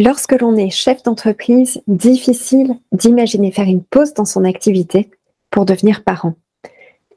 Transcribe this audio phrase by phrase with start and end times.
[0.00, 5.10] Lorsque l'on est chef d'entreprise, difficile d'imaginer faire une pause dans son activité
[5.50, 6.34] pour devenir parent.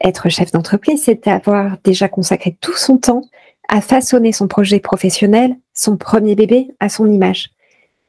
[0.04, 3.22] Être chef d'entreprise, c'est avoir déjà consacré tout son temps
[3.70, 7.52] à façonner son projet professionnel, son premier bébé, à son image.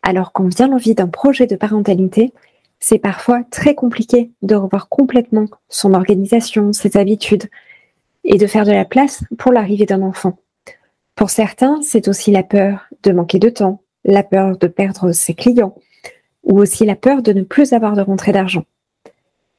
[0.03, 2.33] Alors quand vient l'envie d'un projet de parentalité,
[2.81, 7.51] c'est parfois très compliqué de revoir complètement son organisation, ses habitudes,
[8.25, 10.39] et de faire de la place pour l'arrivée d'un enfant.
[11.15, 15.35] Pour certains, c'est aussi la peur de manquer de temps, la peur de perdre ses
[15.35, 15.75] clients,
[16.43, 18.65] ou aussi la peur de ne plus avoir de rentrée d'argent.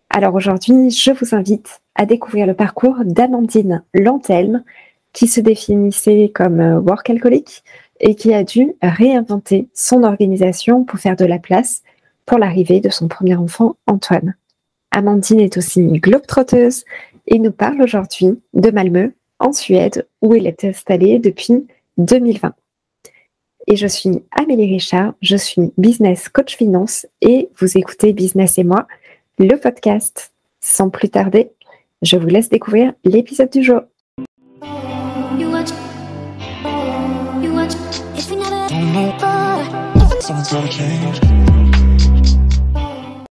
[0.10, 4.64] Alors aujourd'hui, je vous invite à découvrir le parcours d'Amandine Lantelme,
[5.12, 7.64] qui se définissait comme euh, work alcoolique
[8.00, 11.84] et qui a dû réinventer son organisation pour faire de la place
[12.26, 14.36] pour l'arrivée de son premier enfant, Antoine.
[14.92, 16.86] Amandine est aussi globe-trotteuse
[17.28, 21.66] et nous parle aujourd'hui de Malmö, en Suède, où elle est installée depuis
[21.98, 22.54] 2020.
[23.68, 28.66] Et je suis Amélie Richard, je suis business coach finance et vous écoutez Business et
[28.66, 28.88] moi,
[29.40, 30.34] le podcast.
[30.60, 31.52] Sans plus tarder,
[32.02, 33.82] je vous laisse découvrir l'épisode du jour.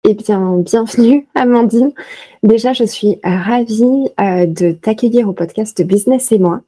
[0.07, 1.93] Eh bien, bienvenue Amandine.
[2.43, 6.63] Déjà, je suis ravie euh, de t'accueillir au podcast de Business et moi.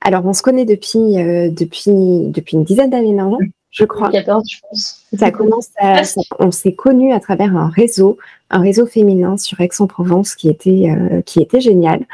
[0.00, 3.38] Alors, on se connaît depuis, euh, depuis, depuis une dizaine d'années maintenant,
[3.70, 4.10] je crois.
[4.10, 5.04] 14, je pense.
[5.16, 5.68] Ça commence
[6.38, 8.18] on s'est connus à travers un réseau,
[8.50, 12.06] un réseau féminin sur Aix-en-Provence qui était, euh, qui était génial.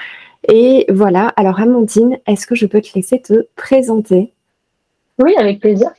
[0.48, 1.28] Et voilà.
[1.36, 4.32] Alors, Amandine, est-ce que je peux te laisser te présenter?
[5.18, 5.90] Oui, avec plaisir.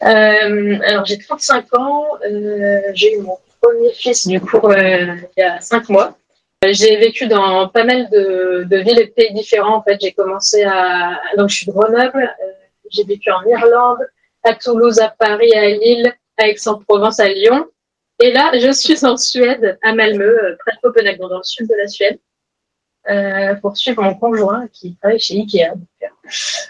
[0.00, 2.04] alors, j'ai 35 ans.
[2.94, 6.16] j'ai eu mon premier fils, du coup, euh, il y a cinq mois.
[6.70, 9.78] J'ai vécu dans pas mal de, villes et de pays différents.
[9.78, 11.20] En fait, j'ai commencé à.
[11.36, 12.22] Donc, je suis de Grenoble.
[12.22, 12.52] Euh,
[12.90, 13.98] j'ai vécu en Irlande,
[14.44, 17.66] à Toulouse, à Paris, à Lille, à Aix-en-Provence, à Lyon.
[18.20, 21.68] Et là, je suis en Suède, à Malmö, euh, près de Copenhague, dans le sud
[21.68, 22.18] de la Suède,
[23.60, 25.72] pour suivre mon conjoint qui travaille chez Ikea.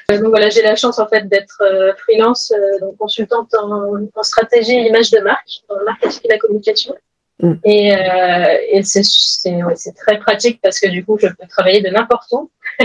[0.08, 1.62] Donc, voilà, j'ai la chance en fait d'être
[1.98, 2.54] freelance,
[2.98, 6.94] consultante en, en, stratégie et image de marque, le marketing et la communication.
[7.42, 7.54] Mm.
[7.64, 12.30] Et, euh, et c'est très pratique parce que du coup, je peux travailler de n'importe
[12.32, 12.50] où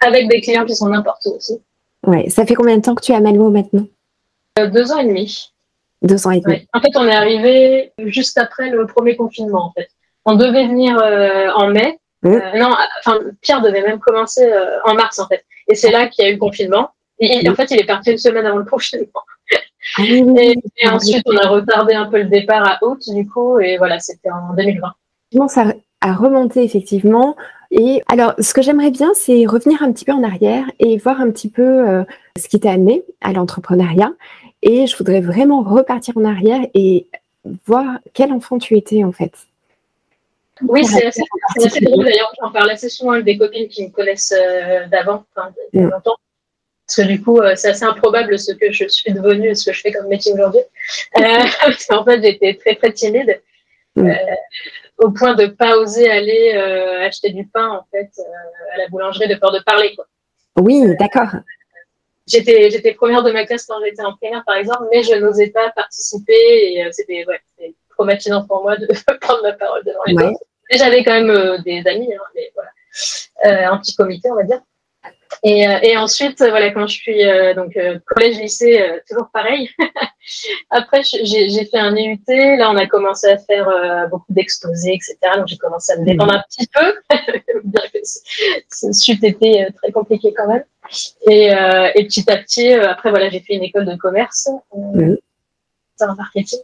[0.00, 1.60] avec des clients qui sont n'importe où aussi.
[2.06, 3.86] Ouais, ça fait combien de temps que tu es à Malmo maintenant?
[4.58, 5.52] Euh, Deux ans et demi.
[6.02, 6.66] Deux ans et demi.
[6.72, 9.66] En fait, on est arrivé juste après le premier confinement.
[9.66, 9.88] En fait,
[10.24, 11.98] on devait venir euh, en mai.
[12.24, 12.38] Mm.
[12.56, 14.48] non, enfin, Pierre devait même commencer
[14.84, 15.44] en mars en fait.
[15.68, 16.90] Et c'est là qu'il y a eu le confinement.
[17.20, 17.56] Et, en mm.
[17.56, 19.06] fait, il est parti une semaine avant le confinement.
[19.98, 23.78] Ah et, ensuite, on a retardé un peu le départ à août, du coup, et
[23.78, 25.48] voilà, c'était en 2020.
[25.48, 27.36] Ça a remonté, effectivement.
[27.70, 31.20] Et alors, ce que j'aimerais bien, c'est revenir un petit peu en arrière et voir
[31.20, 32.04] un petit peu euh,
[32.38, 34.12] ce qui t'a amené à l'entrepreneuriat.
[34.62, 37.06] Et je voudrais vraiment repartir en arrière et
[37.66, 39.32] voir quel enfant tu étais, en fait.
[40.68, 42.32] Oui, c'est assez, drôle d'ailleurs.
[42.40, 45.88] J'en parle assez souvent avec des copines qui me connaissent euh, d'avant, enfin, mm.
[45.88, 46.16] longtemps.
[46.94, 49.70] Parce que du coup, euh, c'est assez improbable ce que je suis devenue et ce
[49.70, 50.60] que je fais comme métier aujourd'hui.
[50.60, 51.22] Euh,
[51.60, 53.40] parce qu'en fait, j'étais très, très timide.
[53.96, 54.10] Mm.
[54.10, 54.14] Euh,
[54.98, 58.10] au point de pas oser aller acheter du pain en fait
[58.74, 60.06] à la boulangerie de peur de parler quoi.
[60.60, 61.28] Oui, d'accord.
[62.26, 65.48] J'étais j'étais première de ma classe quand j'étais en primaire par exemple, mais je n'osais
[65.48, 68.86] pas participer et c'était ouais, traumatisant pour moi de
[69.20, 70.44] prendre ma parole devant les autres.
[70.70, 74.60] J'avais quand même des amis, hein, mais voilà, un petit comité on va dire.
[75.42, 79.70] Et, euh, et, ensuite, voilà, quand je suis euh, donc euh, collège, lycée, toujours pareil.
[80.70, 82.20] Après, j'ai fait un IUT.
[82.28, 85.16] Là, on a commencé à faire beaucoup d'exposés, etc.
[85.36, 86.94] Donc, j'ai commencé à me détendre un petit peu,
[87.64, 90.64] bien que ce suite était très compliqué quand même.
[91.28, 95.16] Et, et petit à petit, après, voilà, j'ai fait une école de commerce, euh,
[96.00, 96.60] un marketing.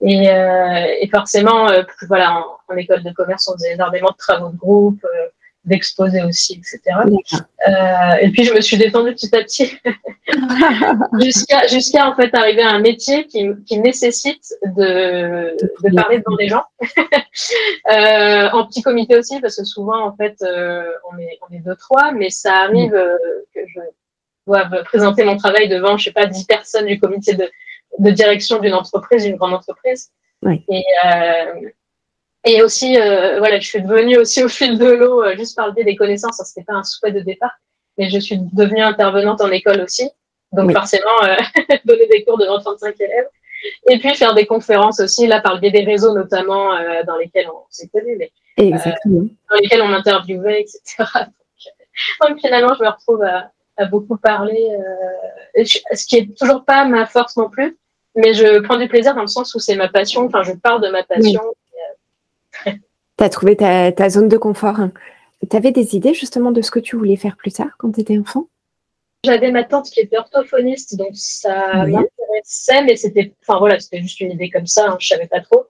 [0.00, 1.68] Et, et forcément,
[2.08, 5.06] voilà, en, en, école de commerce, on faisait énormément de travaux de groupe
[5.66, 6.80] d'exposer aussi, etc.
[7.68, 9.76] Euh, et puis je me suis détendue petit à petit
[11.20, 16.36] jusqu'à jusqu'à en fait arriver à un métier qui, qui nécessite de, de parler devant
[16.36, 16.64] des gens,
[17.90, 21.60] euh, en petit comité aussi parce que souvent en fait euh, on est on est
[21.60, 23.16] deux trois, mais ça arrive euh,
[23.52, 23.80] que je
[24.46, 27.50] doive présenter mon travail devant je sais pas dix personnes du comité de,
[27.98, 30.10] de direction d'une entreprise, d'une grande entreprise.
[30.42, 30.64] Oui.
[30.68, 31.70] Et, euh,
[32.46, 35.66] et aussi, euh, voilà, je suis devenue aussi au fil de l'eau, euh, juste par
[35.66, 37.50] le biais des connaissances, Ce n'était pas un souhait de départ,
[37.98, 40.08] mais je suis devenue intervenante en école aussi.
[40.52, 41.34] Donc forcément, euh,
[41.84, 43.26] donner des cours devant 35 élèves.
[43.90, 46.70] Et puis faire des conférences aussi, là, par le biais des réseaux notamment,
[47.04, 51.10] dans lesquels on s'est connus, mais dans lesquels on interviewait, etc.
[52.20, 54.68] Donc, finalement, je me retrouve à, à beaucoup parler,
[55.64, 57.76] ce qui est toujours pas ma force non plus,
[58.14, 60.26] mais je prends du plaisir dans le sens où c'est ma passion.
[60.26, 61.42] Enfin, je pars de ma passion.
[63.18, 64.78] Tu as trouvé ta, ta, zone de confort.
[65.48, 68.00] Tu avais des idées justement de ce que tu voulais faire plus tard quand tu
[68.00, 68.48] étais enfant?
[69.24, 74.20] J'avais ma tante qui était orthophoniste, donc ça m'intéressait, mais c'était, enfin voilà, c'était juste
[74.20, 74.90] une idée comme ça.
[74.90, 75.66] Hein, je savais pas trop.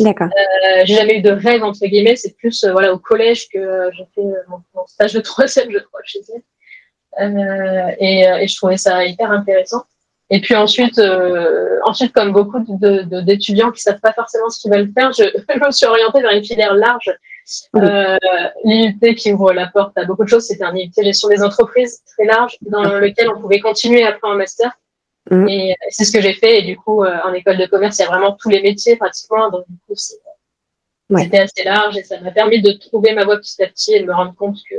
[0.00, 0.28] D'accord.
[0.28, 2.16] Euh, j'ai jamais eu de rêve entre guillemets.
[2.16, 5.78] C'est plus euh, voilà au collège que euh, j'ai fait mon, stage de troisième, je
[5.78, 7.96] crois, chez elle.
[8.00, 9.84] Et, et, je trouvais ça hyper intéressant.
[10.30, 11.00] Et puis ensuite,
[11.84, 15.66] ensuite comme beaucoup d'étudiants de, qui savent pas forcément ce qu'ils veulent faire, je, je,
[15.66, 17.10] me suis orientée vers une filière large.
[17.76, 18.18] Euh,
[18.64, 22.02] L'IUT qui ouvre la porte à beaucoup de choses, c'était un IUT gestion des entreprises
[22.06, 24.72] très large dans lequel on pouvait continuer après un master.
[25.30, 25.48] Mm.
[25.48, 26.60] Et c'est ce que j'ai fait.
[26.60, 28.96] Et du coup, euh, en école de commerce, il y a vraiment tous les métiers
[28.96, 29.50] pratiquement.
[29.50, 33.62] Donc, du coup, c'était assez large et ça m'a permis de trouver ma voie petit
[33.62, 34.74] à petit et de me rendre compte que,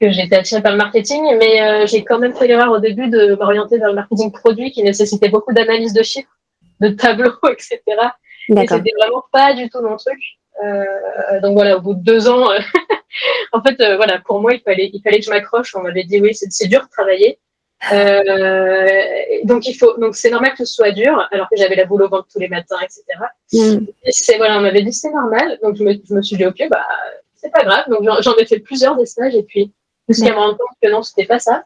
[0.00, 1.22] que j'étais attirée par le marketing.
[1.38, 4.70] Mais euh, j'ai quand même fait l'erreur au début de m'orienter vers le marketing produit
[4.70, 6.36] qui nécessitait beaucoup d'analyse de chiffres,
[6.80, 7.80] de tableaux, etc.
[8.48, 10.18] Et c'était vraiment pas du tout mon truc.
[10.64, 12.48] Euh, donc voilà, au bout de deux ans,
[13.52, 15.74] en fait, voilà, pour moi, il fallait, il fallait que je m'accroche.
[15.74, 17.38] On m'avait dit oui, c'est dur de travailler.
[17.92, 18.86] Euh,
[19.44, 22.02] donc il faut, donc c'est normal que ce soit dur, alors que j'avais la boule
[22.02, 23.02] au ventre tous les matins, etc.
[23.52, 23.86] Mm.
[24.04, 26.46] Et c'est voilà, on m'avait dit c'est normal, donc je me, je me, suis dit
[26.46, 26.84] ok, bah
[27.36, 27.84] c'est pas grave.
[27.88, 29.72] Donc j'en ai fait plusieurs des stages et puis
[30.08, 31.64] jusqu'à me rendre compte que non, c'était pas ça,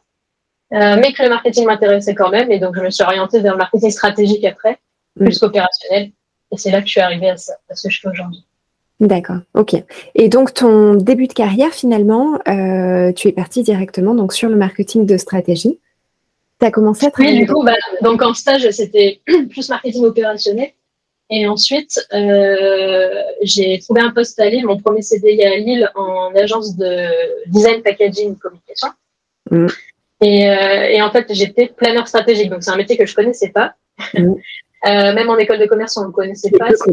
[0.73, 3.53] euh, mais que le marketing m'intéressait quand même, et donc je me suis orientée vers
[3.53, 4.79] le marketing stratégique après,
[5.17, 5.25] mm.
[5.25, 6.11] plus qu'opérationnel,
[6.51, 8.45] et c'est là que je suis arrivée à ça, à ce que je fais aujourd'hui.
[8.99, 9.75] D'accord, ok.
[10.15, 14.55] Et donc ton début de carrière finalement, euh, tu es parti directement donc sur le
[14.55, 15.79] marketing de stratégie.
[16.59, 20.05] Tu as commencé à travailler Oui, du coup, bah, donc en stage, c'était plus marketing
[20.05, 20.69] opérationnel.
[21.35, 26.31] Et ensuite, euh, j'ai trouvé un poste à Lille, mon premier CDI à Lille en
[26.35, 27.07] agence de
[27.47, 28.89] design, packaging, communication.
[29.49, 29.65] Mm.
[30.21, 33.49] Et, euh, et, en fait, j'étais planeur stratégique, donc c'est un métier que je connaissais
[33.49, 33.73] pas.
[34.13, 34.35] Mm.
[34.85, 36.67] Euh, même en école de commerce, on ne le connaissait pas.
[36.67, 36.83] C'est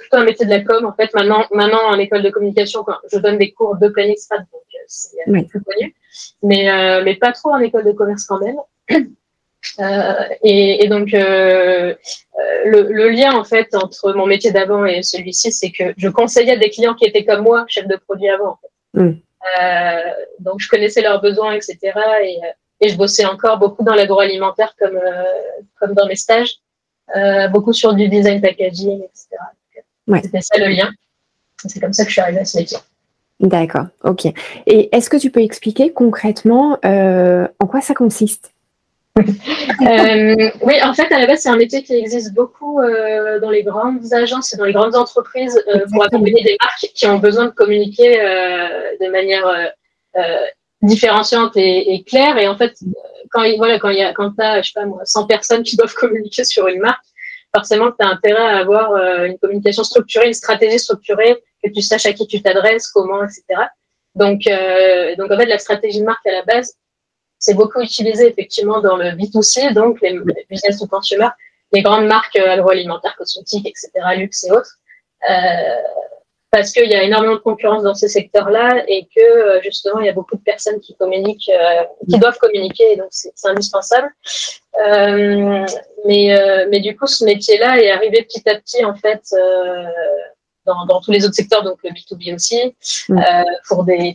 [0.00, 0.86] plutôt un métier de la com.
[0.86, 4.16] En fait, maintenant, maintenant en école de communication, quand je donne des cours de planning
[4.16, 5.94] strat, donc c'est plus connu.
[6.42, 8.56] Mais, mais pas trop en école de commerce quand même.
[9.80, 10.12] Euh,
[10.42, 11.94] et, et, donc, euh, euh,
[12.64, 16.56] le, le, lien en fait entre mon métier d'avant et celui-ci, c'est que je conseillais
[16.56, 18.50] des clients qui étaient comme moi, chef de produit avant.
[18.50, 19.00] En fait.
[19.00, 19.18] Mm.
[19.60, 21.78] Euh, donc, je connaissais leurs besoins, etc.
[22.22, 22.38] Et,
[22.80, 25.24] et je bossais encore beaucoup dans l'agroalimentaire comme, euh,
[25.80, 26.54] comme dans mes stages,
[27.50, 29.28] beaucoup sur du design packaging, etc.
[30.06, 30.20] Ouais.
[30.22, 30.90] C'était ça le lien.
[31.64, 32.78] C'est comme ça que je suis arrivée à ce métier.
[33.40, 34.26] D'accord, ok.
[34.66, 38.52] Et est-ce que tu peux expliquer concrètement en quoi ça consiste?
[39.18, 43.50] Euh, oui, en fait, à la base, c'est un métier qui existe beaucoup euh, dans
[43.50, 47.18] les grandes agences et dans les grandes entreprises euh, pour accompagner des marques qui ont
[47.18, 49.72] besoin de communiquer de manière
[50.82, 52.38] différenciante et, et, claire.
[52.38, 52.74] Et en fait,
[53.30, 55.62] quand il voilà, quand il y a, quand t'as, je sais pas moi, 100 personnes
[55.62, 57.04] qui doivent communiquer sur une marque,
[57.54, 62.06] forcément, tu as intérêt à avoir une communication structurée, une stratégie structurée, que tu saches
[62.06, 63.42] à qui tu t'adresses, comment, etc.
[64.14, 64.40] Donc,
[65.18, 66.74] donc en fait, la stratégie de marque à la base,
[67.38, 70.18] c'est beaucoup utilisé effectivement dans le B2C, donc les,
[70.50, 71.28] business to consumer,
[71.72, 74.78] les grandes marques euh, agroalimentaires, cosmétiques, etc., luxe et autres,
[75.28, 75.34] euh,
[76.50, 80.06] parce qu'il y a énormément de concurrence dans ces secteurs-là et que euh, justement il
[80.06, 84.08] y a beaucoup de personnes qui communiquent, euh, qui doivent communiquer, donc c'est indispensable.
[84.86, 85.66] Euh,
[86.06, 89.22] mais mais du coup ce métier-là est arrivé petit à petit en fait
[90.64, 92.74] dans, dans tous les autres secteurs, donc le B2B aussi,
[93.08, 93.20] mm.
[93.66, 94.14] pour des,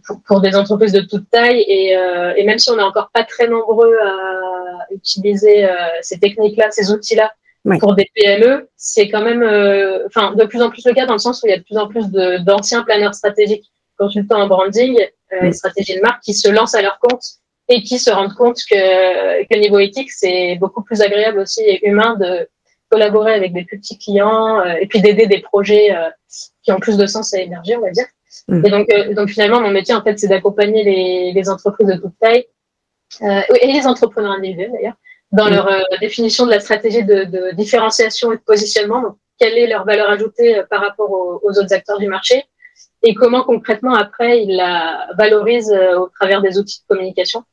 [0.00, 3.10] enfin pour, des entreprises de toute taille et, euh, et, même si on n'est encore
[3.12, 7.32] pas très nombreux à utiliser euh, ces techniques-là, ces outils-là
[7.78, 11.12] pour des PME, c'est quand même, euh, enfin, de plus en plus le cas dans
[11.12, 14.46] le sens où il y a de plus en plus d'anciens planeurs stratégiques, consultants en
[14.46, 14.98] branding
[15.42, 17.22] et stratégie de marque qui se lancent à leur compte
[17.68, 21.86] et qui se rendent compte que, que niveau éthique, c'est beaucoup plus agréable aussi et
[21.86, 22.48] humain de
[22.90, 25.94] collaborer avec des petits clients et puis d'aider des projets
[26.62, 28.06] qui ont plus de sens à émerger, on va dire.
[28.48, 28.66] Mm.
[28.66, 31.94] Et donc, euh, donc finalement, mon métier, en fait, c'est d'accompagner les, les, entreprises de
[31.94, 32.46] toute taille
[33.22, 34.94] euh, et les entrepreneurs individuels d'ailleurs
[35.32, 35.54] dans mm.
[35.54, 39.02] leur euh, définition de la stratégie de, de, différenciation et de positionnement.
[39.02, 42.44] Donc, quelle est leur valeur ajoutée par rapport aux, aux, autres acteurs du marché
[43.02, 47.44] et comment concrètement après ils la valorisent au travers des outils de communication.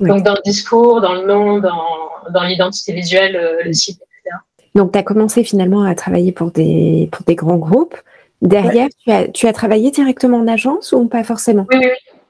[0.00, 1.84] Donc dans le discours, dans le nom, dans,
[2.32, 4.36] dans l'identité visuelle, le site, etc.
[4.74, 7.96] Donc tu as commencé finalement à travailler pour des, pour des grands groupes.
[8.42, 11.78] Derrière, tu, as, tu, as, travaillé directement en agence ou pas forcément Oui,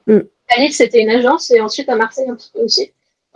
[0.07, 0.15] oui.
[0.15, 0.21] Mm.
[0.49, 2.91] À Lille, c'était une agence et ensuite à Marseille un petit peu aussi.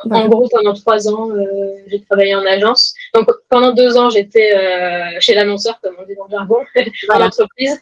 [0.10, 1.46] En gros, pendant trois ans, euh,
[1.88, 2.94] j'ai travaillé en agence.
[3.14, 6.60] Donc, pendant deux ans, j'étais euh, chez l'annonceur, comme on dit dans le jargon,
[7.10, 7.80] dans l'entreprise,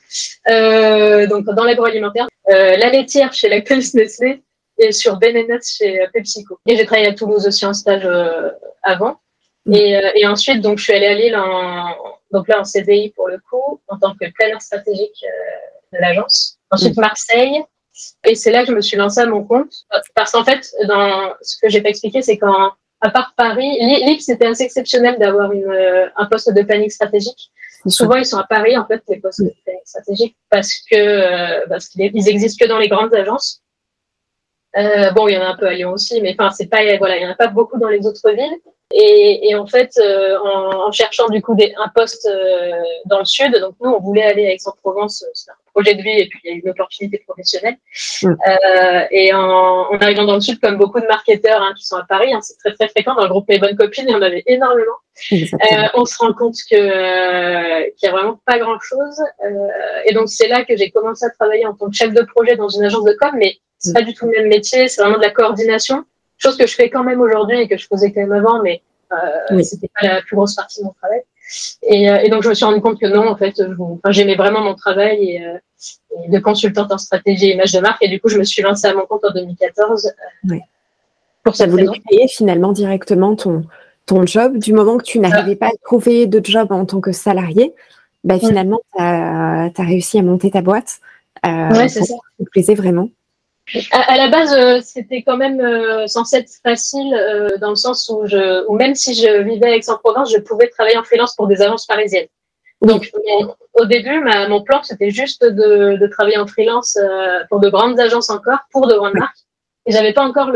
[0.50, 2.28] euh, donc dans l'agroalimentaire.
[2.50, 4.42] Euh, la laitière chez la Nestlé
[4.80, 6.60] et sur Benenet chez PepsiCo.
[6.66, 8.08] Et j'ai travaillé à Toulouse aussi en stage
[8.82, 9.20] avant.
[9.66, 9.74] Mm.
[9.76, 11.94] Et, ensuite, donc, je suis allée à Lille en,
[12.32, 15.24] donc là, en CDI pour le coup, en tant que planeur stratégique
[15.94, 16.58] de l'agence.
[16.72, 17.02] Ensuite, mm.
[17.02, 17.64] Marseille.
[18.26, 19.74] Et c'est là que je me suis lancée à mon compte.
[20.14, 24.46] Parce qu'en fait, dans ce que j'ai pas expliqué, c'est qu'à part Paris, Lille, c'était
[24.46, 25.52] assez exceptionnel d'avoir
[26.16, 27.52] un poste de planning stratégique.
[27.88, 29.42] Souvent, ils sont à Paris, en fait, les postes
[29.86, 33.62] stratégiques, parce que euh, parce qu'ils existent que dans les grandes agences.
[34.78, 36.82] Euh, bon, il y en a un peu à Lyon aussi, mais enfin, c'est pas
[36.98, 38.60] voilà, il y en a pas beaucoup dans les autres villes.
[38.94, 42.72] Et, et en fait, euh, en, en, cherchant du coup des, un poste euh,
[43.06, 46.28] dans le sud, donc nous, on voulait aller à Aix-en-Provence, un projet de vie, et
[46.28, 47.78] puis il y a une opportunité professionnelle.
[48.22, 48.28] Mm.
[48.28, 51.98] Euh, et en, en, arrivant dans le sud, comme beaucoup de marketeurs hein, qui sont
[51.98, 54.16] à Paris, hein, c'est très très fréquent dans le groupe Les Bonnes Copines, il y
[54.16, 54.98] en avait énormément.
[55.96, 59.20] on se rend compte que qu'il y a vraiment pas grand chose.
[60.06, 62.56] et donc c'est là que j'ai commencé à travailler en tant que chef de projet
[62.56, 65.18] dans une agence de com, mais c'est pas du tout le même métier, c'est vraiment
[65.18, 66.06] de la coordination
[66.38, 68.82] chose que je fais quand même aujourd'hui et que je faisais quand même avant, mais
[69.12, 71.22] euh, c'était pas la plus grosse partie de mon travail.
[71.84, 73.62] Et, euh, et, donc je me suis rendu compte que non, en fait,
[74.10, 75.58] j'aimais vraiment mon travail et, euh,
[76.28, 78.04] de consultante en stratégie et image de marque.
[78.04, 80.12] Et du coup, je me suis lancée à mon compte en 2014.
[80.52, 80.56] Euh,
[81.44, 81.94] pour cette raison.
[82.10, 83.64] créer finalement directement ton,
[84.06, 84.58] ton job.
[84.58, 87.74] Du moment que tu n'arrivais pas à trouver de job en tant que salarié,
[88.24, 91.00] bah, finalement, tu as, réussi à monter ta boîte.
[91.46, 92.16] Euh, ouais, c'est ça.
[92.16, 93.10] Ça te plaisait vraiment.
[93.92, 98.10] À, la base, euh, c'était quand même euh, censé être facile euh, dans le sens
[98.10, 101.62] où, je, même si je vivais à Aix-en-Provence, je pouvais travailler en freelance pour des
[101.62, 102.28] agences parisiennes.
[102.82, 103.12] Donc,
[103.74, 106.98] au début, mon plan, c'était juste de, travailler en freelance
[107.50, 109.40] pour de grandes agences encore, pour de grandes marques.
[109.88, 110.52] Et j'avais pas encore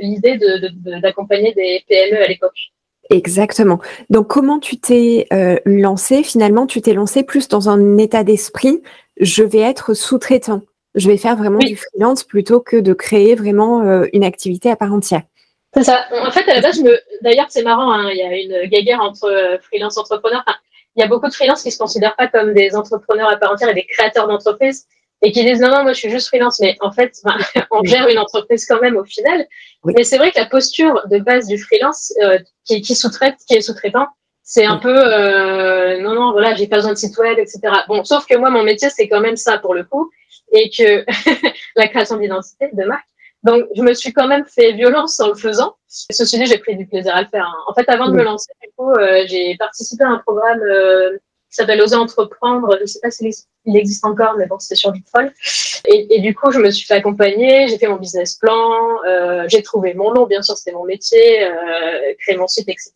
[0.00, 0.38] l'idée
[1.02, 2.56] d'accompagner de, de, des PME à l'époque.
[3.10, 3.80] Exactement.
[4.10, 5.26] Donc, comment tu t'es
[5.66, 8.80] lancé Finalement, tu t'es lancé plus dans un état d'esprit,
[9.18, 10.62] je vais être sous-traitant
[10.94, 14.76] je vais faire vraiment du freelance plutôt que de créer vraiment euh, une activité à
[14.76, 15.22] part entière.
[15.74, 16.04] C'est ça.
[16.10, 16.98] En fait, à la base, je me...
[17.22, 20.42] d'ailleurs, c'est marrant, hein, il y a une guéguerre entre euh, freelance entrepreneurs.
[20.46, 20.56] Enfin,
[20.96, 23.52] il y a beaucoup de freelances qui se considèrent pas comme des entrepreneurs à part
[23.52, 24.86] entière et des créateurs d'entreprises
[25.22, 26.58] et qui disent non, non, moi, je suis juste freelance.
[26.60, 27.12] Mais en fait,
[27.70, 29.46] on gère une entreprise quand même au final.
[29.84, 33.54] Mais c'est vrai que la posture de base du freelance euh, qui, qui sous-traite, qui
[33.54, 34.08] est sous-traitant,
[34.42, 37.60] c'est un peu euh, non, non, voilà, j'ai pas besoin de site web, etc.
[37.86, 40.10] Bon, sauf que moi, mon métier, c'est quand même ça pour le coup
[40.52, 41.04] et que
[41.76, 43.06] la création d'identité, de marque.
[43.42, 45.76] Donc, je me suis quand même fait violence en le faisant.
[45.88, 47.46] Ceci dit, j'ai pris du plaisir à le faire.
[47.46, 47.64] Hein.
[47.68, 51.16] En fait, avant de me lancer, du coup, euh, j'ai participé à un programme euh,
[51.48, 52.76] qui s'appelle Oser entreprendre.
[52.76, 53.32] Je ne sais pas s'il
[53.66, 55.32] existe encore, mais bon, c'était sur Bitfall.
[55.86, 59.46] Et, et, du coup, je me suis fait accompagner, j'ai fait mon business plan, euh,
[59.48, 61.50] j'ai trouvé mon nom, bien sûr, c'était mon métier,
[62.18, 62.92] créé mon site, etc.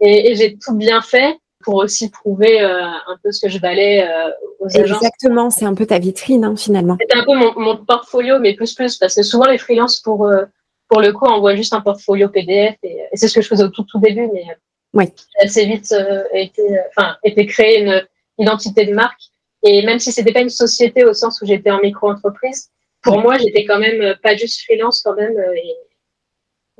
[0.00, 3.58] Et, et j'ai tout bien fait pour aussi prouver euh, un peu ce que je
[3.58, 4.96] valais euh, aux agents.
[4.96, 6.96] Exactement, c'est un peu ta vitrine hein, finalement.
[7.00, 10.26] C'est un peu mon, mon, portfolio, mais plus plus, parce que souvent les freelances, pour,
[10.26, 10.44] euh,
[10.88, 13.68] pour le coup, envoient juste un portfolio PDF, et, c'est ce que je faisais au
[13.68, 14.44] tout, tout début, mais
[14.94, 15.12] oui.
[15.42, 15.94] assez vite
[16.32, 18.02] été, enfin, été créé une
[18.38, 19.20] identité de marque.
[19.62, 22.70] Et même si c'était pas une société au sens où j'étais en micro-entreprise,
[23.02, 25.74] pour moi, j'étais quand même pas juste freelance quand même et,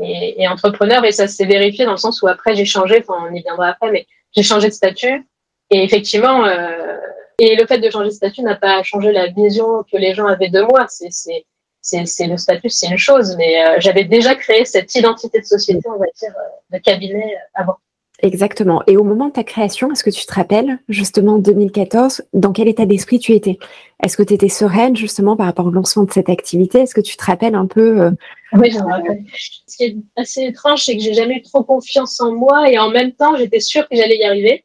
[0.03, 3.29] et, et entrepreneur, et ça s'est vérifié dans le sens où après j'ai changé, enfin
[3.31, 5.27] on y viendra après, mais j'ai changé de statut.
[5.71, 6.97] Et effectivement, euh,
[7.39, 10.27] et le fait de changer de statut n'a pas changé la vision que les gens
[10.27, 10.87] avaient de moi.
[10.89, 11.47] C'est, c'est,
[11.81, 15.47] c'est, c'est le statut, c'est une chose, mais euh, j'avais déjà créé cette identité de
[15.47, 17.77] société, on va dire, euh, de cabinet euh, avant.
[18.23, 18.83] Exactement.
[18.87, 22.53] Et au moment de ta création, est-ce que tu te rappelles, justement, en 2014, dans
[22.53, 23.59] quel état d'esprit tu étais?
[24.03, 26.81] Est-ce que tu étais sereine, justement, par rapport au lancement de cette activité?
[26.81, 28.11] Est-ce que tu te rappelles un peu euh...
[28.53, 29.25] Oui, je me rappelle.
[29.67, 32.79] Ce qui est assez étrange, c'est que j'ai jamais eu trop confiance en moi et
[32.79, 34.65] en même temps, j'étais sûre que j'allais y arriver.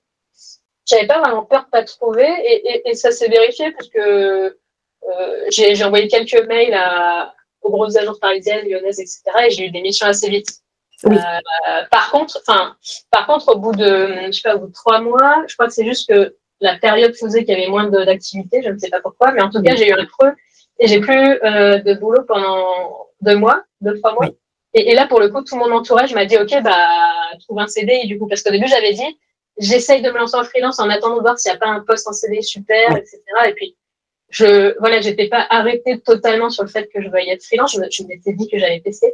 [0.85, 2.27] J'avais pas vraiment peur de pas trouver
[2.85, 6.77] et, ça s'est vérifié parce que euh, j'ai envoyé quelques mails
[7.61, 9.21] aux grosses agences parisiennes, lyonnaises, etc.
[9.47, 10.61] et j'ai eu des missions assez vite.
[11.03, 11.17] Euh,
[11.91, 12.75] par contre, enfin,
[13.11, 15.67] par contre, au bout de, je sais pas, au bout de trois mois, je crois
[15.67, 18.89] que c'est juste que la période faisait qu'il y avait moins d'activité, je ne sais
[18.89, 20.31] pas pourquoi, mais en tout cas, j'ai eu un creux
[20.79, 24.29] et j'ai plus euh, de boulot pendant deux mois, deux trois mois.
[24.73, 26.75] Et, et, là, pour le coup, tout mon entourage m'a dit, ok, bah,
[27.39, 29.19] trouve un CDI du coup, parce qu'au début, j'avais dit,
[29.57, 31.81] j'essaye de me lancer en freelance en attendant de voir s'il n'y a pas un
[31.81, 33.21] poste en CDI super, etc.
[33.47, 33.75] Et puis,
[34.29, 37.73] je, voilà, j'étais pas arrêtée totalement sur le fait que je voyais être freelance.
[37.73, 39.13] Je, je m'étais dit que j'allais tester.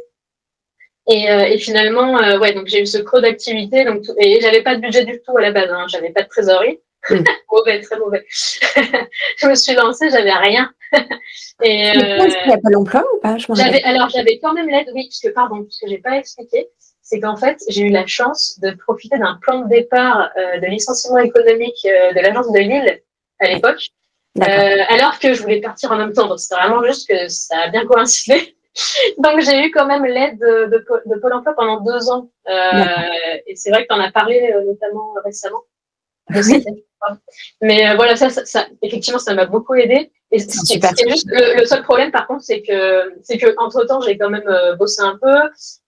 [1.12, 4.62] Et, euh, et finalement, euh, ouais, donc j'ai eu ce creux d'activité, donc et j'avais
[4.62, 7.22] pas de budget du tout à la base, hein, j'avais pas de trésorerie, mm.
[7.52, 8.24] mauvais, très mauvais.
[8.30, 10.70] je me suis lancée, j'avais rien.
[11.62, 13.36] et euh, il y a pas l'emploi ou pas?
[13.36, 16.68] J'avais, alors j'avais quand même l'aide, oui, parce que pardon, parce que j'ai pas expliqué,
[17.02, 20.66] c'est qu'en fait j'ai eu la chance de profiter d'un plan de départ euh, de
[20.66, 23.00] licenciement économique de l'agence de Lille
[23.40, 23.86] à l'époque,
[24.40, 27.68] alors que je voulais partir en même temps, donc c'était vraiment juste que ça a
[27.68, 28.56] bien coïncidé.
[29.18, 32.30] Donc j'ai eu quand même l'aide de, de, Pôle emploi pendant deux ans.
[32.48, 35.62] Euh, et c'est vrai que tu en as parlé euh, notamment récemment.
[37.60, 40.10] Mais euh, voilà, ça, ça, effectivement, ça m'a beaucoup aidé.
[40.30, 44.16] Et c'est juste le, seul problème, par contre, c'est que c'est que entre temps, j'ai
[44.16, 45.36] quand même euh, bossé un peu.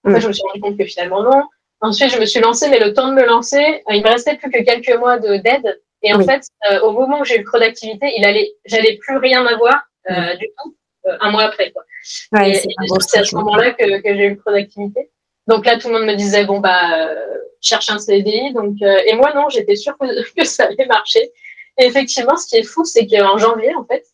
[0.04, 0.20] Après, mm.
[0.20, 1.44] je me suis rendu compte que finalement non.
[1.80, 4.50] Ensuite, je me suis lancée, mais le temps de me lancer, il me restait plus
[4.50, 5.80] que quelques mois de d'aide.
[6.02, 6.42] Et en fait,
[6.82, 10.36] au moment où j'ai eu le creux d'activité, il allait, j'allais plus rien avoir mm.
[10.38, 10.76] du tout
[11.20, 11.70] un mois après.
[11.70, 15.10] Quoi c'est à ce moment-là que, que j'ai eu le d'activité.
[15.46, 17.14] Donc là, tout le monde me disait bon bah euh,
[17.60, 18.52] cherche un CDI.
[18.52, 19.96] Donc euh, et moi non, j'étais sûre
[20.36, 21.32] que, ça allait marcher.
[21.78, 24.04] Et effectivement, ce qui est fou, c'est qu'en janvier, en fait,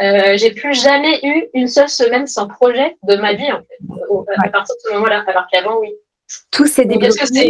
[0.00, 4.34] euh, j'ai plus jamais eu une seule semaine sans projet de ma vie en fait.
[4.44, 5.92] À partir de ce moment-là, alors qu'avant, oui.
[6.50, 7.06] Tout s'est débloqué.
[7.06, 7.48] Est-ce que c'est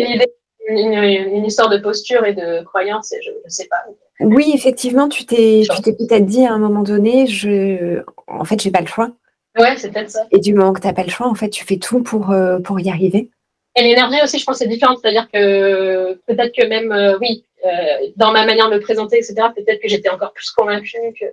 [0.68, 3.76] une, une, histoire de posture et de croyance et je ne sais pas.
[4.20, 8.80] Oui, effectivement, tu t'es peut-être dit à un moment donné, je, en fait, j'ai pas
[8.80, 9.10] le choix.
[9.58, 10.26] Ouais, c'est peut-être ça.
[10.30, 12.30] Et du moment que tu n'as pas le choix, en fait, tu fais tout pour,
[12.30, 13.30] euh, pour y arriver.
[13.76, 14.96] Et l'énergie aussi, je pense, c'est différent.
[14.96, 17.68] C'est-à-dire que peut-être que même, euh, oui, euh,
[18.16, 21.26] dans ma manière de me présenter, etc., peut-être que j'étais encore plus convaincue que,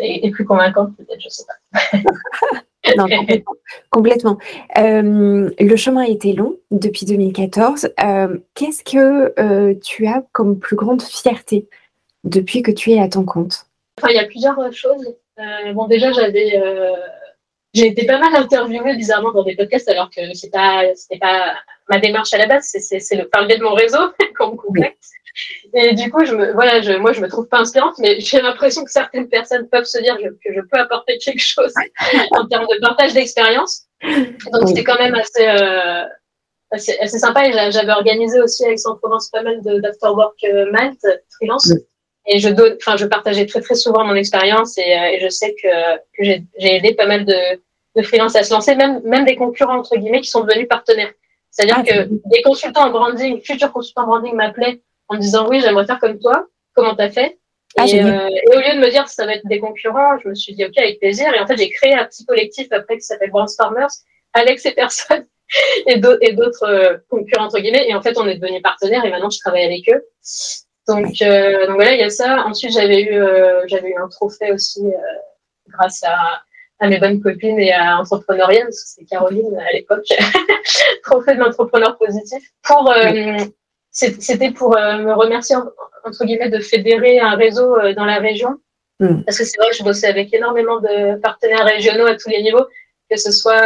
[0.00, 1.98] et, plus convaincante, peut-être, je ne sais pas.
[2.96, 3.06] non,
[3.90, 4.38] complètement.
[4.76, 7.94] le chemin a été long depuis 2014.
[8.54, 11.68] Qu'est-ce que tu as comme plus grande fierté
[12.24, 13.66] depuis que tu es à ton compte?
[13.98, 15.14] Enfin, Il y a plusieurs choses.
[15.74, 16.58] bon, déjà, j'avais
[17.72, 21.54] j'ai été pas mal interviewée bizarrement dans des podcasts alors que c'est pas c'était pas
[21.88, 24.96] ma démarche à la base c'est c'est le par de mon réseau qu'on me contacte.
[25.74, 28.40] Et du coup je me voilà je moi je me trouve pas inspirante mais j'ai
[28.40, 31.72] l'impression que certaines personnes peuvent se dire que je peux apporter quelque chose
[32.32, 33.86] en termes de partage d'expérience.
[34.02, 36.04] Donc c'était quand même assez, euh,
[36.72, 41.70] assez, sympa et j'avais organisé aussi avec Aix-en-Provence pas mal d'afterwork euh, Malte freelance
[42.26, 45.28] et je donne, enfin, je partageais très très souvent mon expérience et, euh, et, je
[45.28, 47.60] sais que, que j'ai aidé pas mal de,
[47.96, 51.12] de freelance à se lancer, même même des concurrents entre guillemets qui sont devenus partenaires.
[51.50, 55.48] C'est-à-dire ah, que des consultants en branding, futurs consultants en branding m'appelaient en me disant
[55.48, 56.46] oui, j'aimerais faire comme toi.
[56.74, 57.38] Comment t'as fait?
[57.76, 60.28] Ah, et, euh, et, au lieu de me dire ça va être des concurrents, je
[60.28, 61.32] me suis dit ok avec plaisir.
[61.34, 63.90] Et en fait, j'ai créé un petit collectif après qui s'appelle Brandstormers
[64.32, 65.26] avec ces personnes
[65.86, 67.88] et d'autres euh, concurrents entre guillemets.
[67.88, 70.04] Et en fait, on est devenus partenaires et maintenant je travaille avec eux.
[70.88, 72.44] Donc, euh, donc voilà, il y a ça.
[72.46, 74.98] Ensuite, j'avais eu, euh, j'avais eu un trophée aussi euh,
[75.68, 76.42] grâce à,
[76.80, 80.06] à, mes bonnes copines et à Entrepreneurienne, parce que c'est Caroline à l'époque,
[81.04, 82.42] trophée de l'entrepreneur positif.
[82.62, 82.92] Pour,
[83.92, 85.56] c'était pour me remercier
[86.04, 88.56] entre guillemets de fédérer un réseau dans la région.
[89.00, 89.22] Hmm.
[89.24, 92.42] Parce que c'est vrai que je bossais avec énormément de partenaires régionaux à tous les
[92.42, 92.66] niveaux,
[93.10, 93.62] que ce soit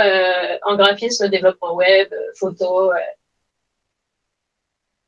[0.63, 2.91] en graphisme, développement web, photo,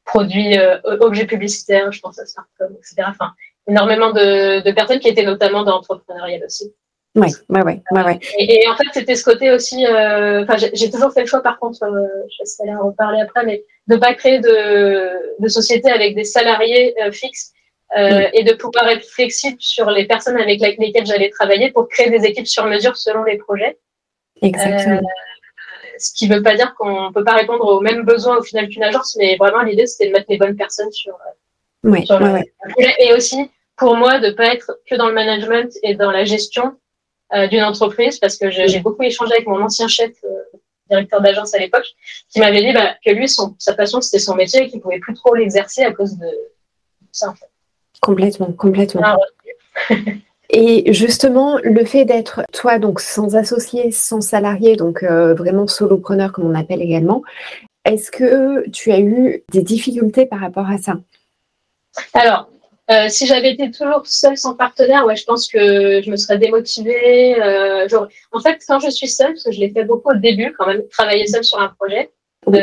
[0.07, 3.09] produits, euh, objets publicitaires, je pense à smartphone, etc.
[3.09, 3.33] Enfin,
[3.69, 6.73] énormément de, de personnes qui étaient notamment dans l'entrepreneuriat aussi.
[7.16, 9.87] Oui, ouais, ouais, ouais, Et, en fait, c'était ce côté aussi.
[9.87, 13.21] Euh, enfin, j'ai toujours fait le choix, par contre, euh, je vais aller en reparler
[13.21, 17.53] après, mais de pas créer de, de société avec des salariés fixes
[17.97, 22.27] et de pouvoir être flexible sur les personnes avec lesquelles j'allais travailler pour créer des
[22.27, 23.79] équipes sur mesure selon les projets.
[24.42, 25.01] Exactement
[25.99, 28.43] ce qui ne veut pas dire qu'on ne peut pas répondre aux mêmes besoins au
[28.43, 32.05] final qu'une agence, mais vraiment l'idée c'était de mettre les bonnes personnes sur, euh, le
[32.05, 32.95] projet.
[32.99, 36.25] Et aussi, pour moi, de ne pas être que dans le management et dans la
[36.25, 36.77] gestion
[37.35, 40.29] euh, d'une entreprise, parce que j'ai beaucoup échangé avec mon ancien chef, euh,
[40.89, 41.87] directeur d'agence à l'époque,
[42.31, 44.83] qui m'avait dit bah, que lui, son, sa passion, c'était son métier et qu'il ne
[44.83, 46.29] pouvait plus trop l'exercer à cause de
[47.13, 47.51] ça, en fait.
[48.01, 49.03] Complètement, complètement.
[49.05, 49.17] Ah,
[50.51, 56.33] Et justement, le fait d'être toi, donc sans associé, sans salarié, donc euh, vraiment solopreneur
[56.33, 57.23] comme on appelle également,
[57.85, 60.99] est-ce que tu as eu des difficultés par rapport à ça?
[62.15, 62.49] Alors,
[62.91, 66.39] euh, si j'avais été toujours seule sans partenaire, ouais, je pense que je me serais
[66.39, 67.41] démotivée.
[67.43, 67.89] Euh,
[68.31, 70.67] en fait, quand je suis seule, parce que je l'ai fait beaucoup au début, quand
[70.67, 72.11] même, travailler seule sur un projet,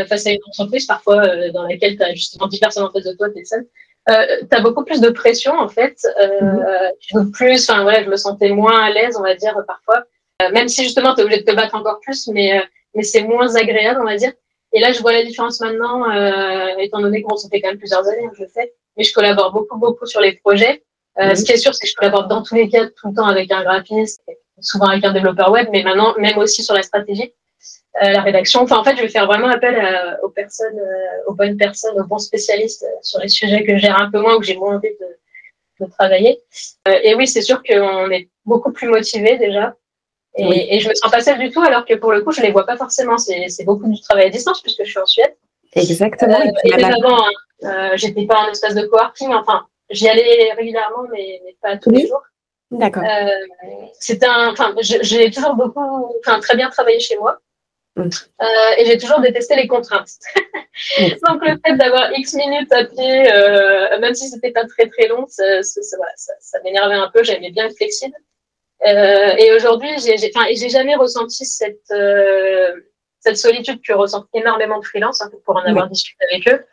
[0.08, 3.12] face à une entreprise parfois dans laquelle tu as justement 10 personnes en face de
[3.14, 3.68] toi, tu es seule
[4.10, 5.98] euh, tu as beaucoup plus de pression en fait.
[6.20, 7.32] Euh, mhm.
[7.32, 10.04] plus, enfin voilà, je me sentais moins à l'aise, on va dire parfois.
[10.42, 12.64] Euh, même si justement tu es obligé de te battre encore plus, mais euh,
[12.96, 14.32] mais c'est moins agréable, on va dire.
[14.72, 17.78] Et là, je vois la différence maintenant, euh, étant donné qu'on s'en fait quand même
[17.78, 18.74] plusieurs années, je sais.
[18.98, 20.84] Mais je collabore beaucoup, beaucoup sur les projets.
[21.18, 21.36] Mhm.
[21.36, 23.26] Ce qui est sûr, c'est que je collabore dans tous les cas tout le temps
[23.26, 24.22] avec un graphiste,
[24.60, 27.34] souvent avec un développeur web, mais maintenant même aussi sur la stratégie.
[28.02, 28.62] Euh, la rédaction.
[28.62, 29.76] Enfin, en fait, je vais faire vraiment appel
[30.24, 33.82] aux personnes, euh, aux bonnes personnes, aux bons spécialistes euh, sur les sujets que je
[33.82, 36.40] gère un peu moins ou que j'ai moins envie de, de travailler.
[36.88, 39.76] et oui, c'est sûr qu'on est beaucoup plus motivé déjà.
[40.36, 42.42] Et, et, je me sens pas seule du tout, alors que pour le coup, je
[42.42, 43.20] les vois pas forcément.
[43.20, 45.36] C'est beaucoup du travail à distance puisque je suis en Suède.
[45.76, 46.40] Exactement.
[46.64, 47.24] et même avant,
[47.62, 49.32] hein, j'étais pas en espace de coworking.
[49.36, 52.24] Enfin, j'y allais régulièrement, mais, mais pas tous les jours.
[52.72, 53.04] D'accord.
[54.00, 57.40] c'est un, enfin, j'ai toujours beaucoup, enfin, très bien travaillé chez moi.
[57.96, 58.10] Mm.
[58.80, 60.10] et j'ai toujours détesté les contraintes.
[61.28, 63.24] Donc le fait d'avoir X minutes à pied,
[64.00, 67.24] même si c'était pas très très long, ça, ça m'énervait un peu.
[67.24, 68.16] J'aimais bien être flexible.
[68.86, 72.74] Euh, et aujourd'hui, j'ai, j'ai jamais ressenti cette, euh,
[73.20, 76.66] cette solitude que ressentent énormément de freelance, hein, pour en avoir discuté avec eux,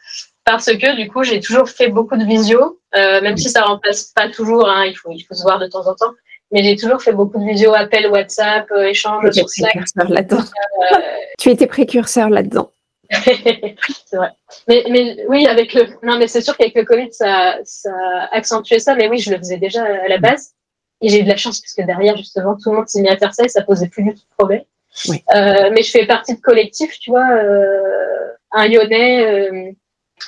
[0.45, 4.05] parce que du coup, j'ai toujours fait beaucoup de visio, euh, même si ça remplace
[4.15, 6.13] pas toujours, hein, il, faut, il faut se voir de temps en temps,
[6.53, 9.77] mais j'ai toujours fait beaucoup de visio, appels, WhatsApp, échanges sur Slack.
[10.09, 10.45] Là-dedans.
[11.39, 12.71] tu étais précurseur là-dedans.
[13.11, 14.31] c'est vrai.
[14.69, 18.37] Mais, mais oui, avec le, non, mais c'est sûr qu'avec le Covid, ça, ça a
[18.37, 20.53] accentué ça, mais oui, je le faisais déjà à la base.
[21.03, 23.09] Et j'ai eu de la chance parce que derrière, justement, tout le monde s'est mis
[23.09, 24.63] à faire ça et ça posait plus du tout de problème.
[25.09, 29.75] Euh, mais je fais partie de collectif, tu vois, euh, un Lyonnais.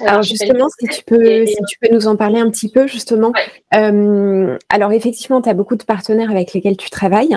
[0.00, 2.87] Euh, alors justement, si tu, peux, si tu peux nous en parler un petit peu,
[2.87, 3.33] justement.
[3.70, 7.37] alors effectivement, tu as beaucoup de partenaires avec lesquels tu travailles.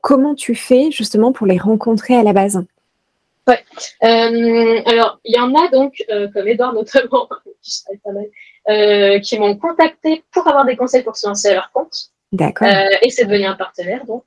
[0.00, 2.64] comment tu fais justement pour les rencontrer à la base?
[3.46, 3.62] Ouais.
[4.00, 7.28] alors, il y en a donc, comme Edouard notamment,
[9.22, 12.10] qui m'ont contacté pour avoir des conseils pour se lancer à leur compte.
[12.34, 12.66] D'accord.
[12.66, 14.24] Euh, et c'est devenu un partenaire, donc.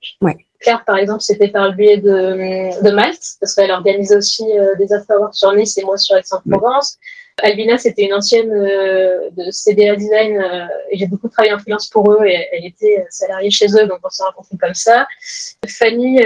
[0.59, 4.75] Claire, par exemple, c'était par le biais de, de Malte, parce qu'elle organisait aussi euh,
[4.75, 6.97] des afterworks sur Nice et moi sur Aix-en-Provence.
[7.43, 10.41] Albina, c'était une ancienne euh, de CDA Design,
[10.89, 13.99] et j'ai beaucoup travaillé en freelance pour eux, et elle était salariée chez eux, donc
[14.03, 15.07] on s'est rencontrés comme ça.
[15.67, 16.17] Fanny,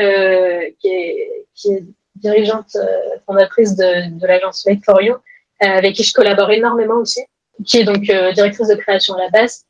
[0.80, 1.84] qui est, qui, est,
[2.15, 2.78] dirigeante
[3.26, 5.15] fondatrice de, de l'agence Make for You,
[5.60, 7.21] avec qui je collabore énormément aussi,
[7.65, 9.65] qui est donc directrice de création à la base,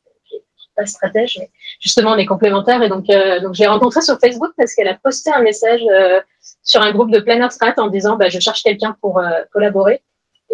[0.74, 1.50] pas stratège, mais
[1.80, 2.82] justement on est complémentaires.
[2.82, 5.82] Et donc, euh, donc je l'ai rencontrée sur Facebook parce qu'elle a posté un message
[5.90, 6.20] euh,
[6.62, 10.02] sur un groupe de Planner Strat en disant bah, je cherche quelqu'un pour euh, collaborer.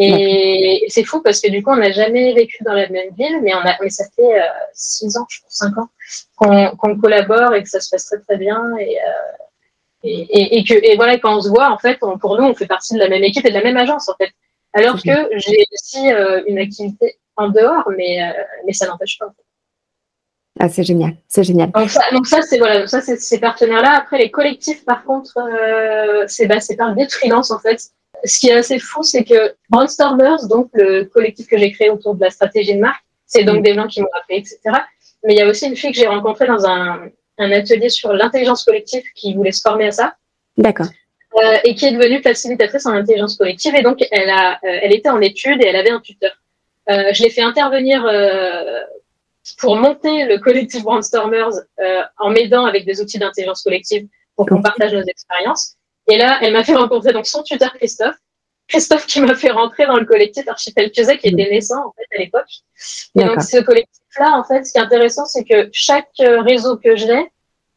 [0.00, 3.40] Et c'est fou parce que du coup on n'a jamais vécu dans la même ville,
[3.42, 4.40] mais on a, mais ça fait
[4.72, 5.88] six ans, je pense, cinq ans
[6.36, 8.62] qu'on collabore et que ça se passe très très bien.
[8.78, 8.96] Et,
[10.04, 12.68] et, et, que et voilà quand on se voit en fait, pour nous on fait
[12.68, 14.30] partie de la même équipe et de la même agence en fait.
[14.72, 16.08] Alors que j'ai aussi
[16.46, 18.18] une activité en dehors, mais
[18.66, 19.26] mais ça n'empêche pas.
[19.26, 19.42] En fait.
[20.60, 21.70] Ah, c'est génial, c'est génial.
[21.70, 23.96] Donc ça, c'est voilà, ça c'est ces partenaires-là.
[23.96, 27.80] Après les collectifs, par contre, euh, c'est bah, par le biais de freelance en fait.
[28.24, 32.14] Ce qui est assez fou, c'est que Brainstormers, donc le collectif que j'ai créé autour
[32.14, 33.62] de la stratégie de marque, c'est donc mm.
[33.62, 34.58] des gens qui m'ont appelé, etc.
[35.24, 38.12] Mais il y a aussi une fille que j'ai rencontrée dans un, un atelier sur
[38.12, 40.14] l'intelligence collective qui voulait se former à ça.
[40.56, 40.88] D'accord.
[41.36, 43.74] Euh, et qui est devenue facilitatrice en intelligence collective.
[43.74, 46.32] Et donc, elle, a, euh, elle était en études et elle avait un tuteur.
[46.90, 48.02] Euh, je l'ai fait intervenir
[49.58, 51.52] pour monter le collectif Brainstormers
[52.18, 55.76] en m'aidant avec des outils d'intelligence collective pour qu'on partage nos expériences.
[56.08, 58.16] Et là, elle m'a fait rencontrer donc son tuteur Christophe.
[58.66, 62.16] Christophe qui m'a fait rentrer dans le collectif Archipel Pieuset qui était naissant en fait
[62.16, 62.50] à l'époque.
[63.18, 66.76] Et donc ce collectif-là, en fait, ce qui est intéressant, c'est que chaque euh, réseau
[66.76, 67.30] que j'ai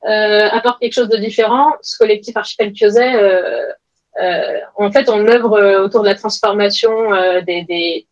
[0.06, 1.72] euh, apporte quelque chose de différent.
[1.82, 3.72] Ce collectif Archipel Pieuset, euh,
[4.22, 8.08] euh, en fait, on œuvre autour de la transformation euh, des, des,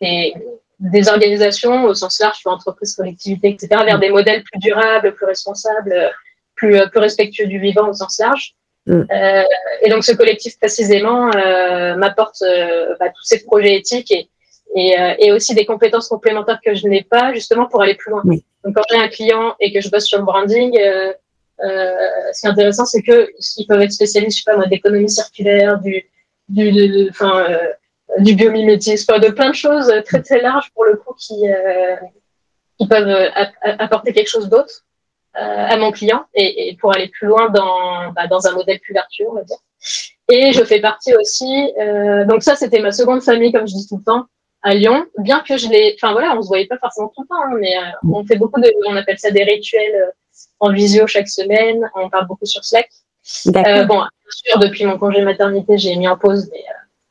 [0.00, 0.34] des,
[0.78, 6.12] des organisations au sens large, entreprises, collectivités, etc., vers des modèles plus durables, plus responsables,
[6.54, 8.54] plus, plus respectueux du vivant au sens large.
[8.86, 9.02] Mm.
[9.12, 9.42] Euh,
[9.82, 14.28] et donc ce collectif précisément euh, m'apporte euh, bah, tous ces projets éthiques et,
[14.74, 18.10] et, euh, et, aussi des compétences complémentaires que je n'ai pas justement pour aller plus
[18.10, 18.22] loin.
[18.24, 21.12] Donc quand j'ai un client et que je bosse sur le branding, euh,
[22.32, 25.10] ce qui est intéressant c'est que ils peuvent être spécialistes, je sais pas moi, d'économie
[25.10, 26.04] circulaire, du,
[26.48, 27.46] du, enfin
[28.18, 31.94] du biomimétisme, de plein de choses très très larges pour le coup qui, euh,
[32.78, 33.30] qui peuvent
[33.62, 34.84] apporter quelque chose d'autre
[35.34, 38.92] à mon client et, et, pour aller plus loin dans, bah, dans un modèle plus
[38.92, 39.56] vertueux, on va dire.
[40.30, 43.86] Et je fais partie aussi, euh, donc ça c'était ma seconde famille comme je dis
[43.88, 44.26] tout le temps
[44.62, 47.28] à Lyon, bien que je l'ai, enfin voilà, on se voyait pas forcément tout le
[47.28, 47.74] temps, hein, mais
[48.08, 50.12] on fait beaucoup de, on appelle ça des rituels
[50.60, 52.88] en visio chaque semaine, on parle beaucoup sur Slack.
[53.48, 56.64] Euh, bon, bien sûr, depuis mon congé maternité, j'ai mis en pause, mais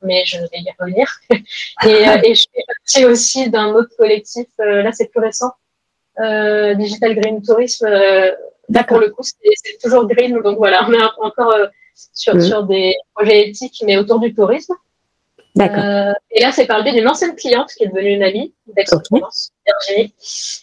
[0.03, 1.07] mais je vais y revenir.
[1.29, 5.51] et, euh, et, je fais partie aussi d'un autre collectif, euh, là c'est plus récent,
[6.21, 7.87] euh, Digital Green Tourisme.
[7.87, 11.55] là pour le coup, c'est toujours green, donc voilà, on est encore
[12.13, 12.41] sur, mmh.
[12.41, 14.73] sur des projets éthiques, mais autour du tourisme.
[15.59, 18.53] Euh, et là, c'est par le biais d'une ancienne cliente qui est devenue une amie
[18.67, 20.13] d'Aix-en-Provence, Virginie,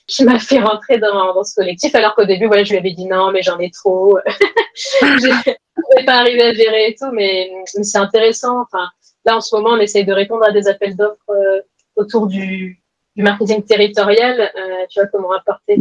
[0.06, 2.92] qui m'a fait rentrer dans, dans ce collectif, alors qu'au début, voilà, je lui avais
[2.92, 4.18] dit non, mais j'en ai trop.
[4.74, 8.62] je ne pouvais pas arriver à gérer et tout, mais, mais c'est intéressant.
[8.62, 8.88] Enfin,
[9.28, 11.60] Là, en ce moment, on essaye de répondre à des appels d'offres euh,
[11.96, 12.80] autour du,
[13.22, 14.40] marketing territorial.
[14.40, 15.78] Euh, tu vois, comment apporter,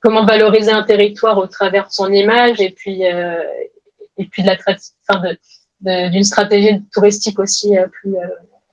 [0.00, 3.42] comment valoriser un territoire au travers de son image et puis, euh,
[4.18, 4.56] et puis de la,
[5.08, 5.22] enfin
[5.80, 8.14] de, d'une stratégie touristique aussi plus,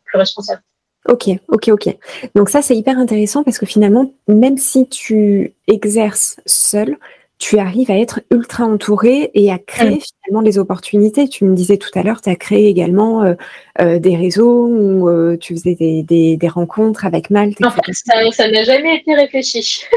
[0.05, 0.61] plus responsable.
[1.07, 1.97] Ok, ok, ok.
[2.35, 6.97] Donc ça, c'est hyper intéressant parce que finalement, même si tu exerces seul,
[7.41, 10.01] tu arrives à être ultra entouré et à créer mm.
[10.01, 11.27] finalement les opportunités.
[11.27, 13.33] Tu me disais tout à l'heure, tu as créé également euh,
[13.81, 17.57] euh, des réseaux où euh, tu faisais des, rencontres avec Malte.
[17.91, 19.83] ça n'a jamais été réfléchi.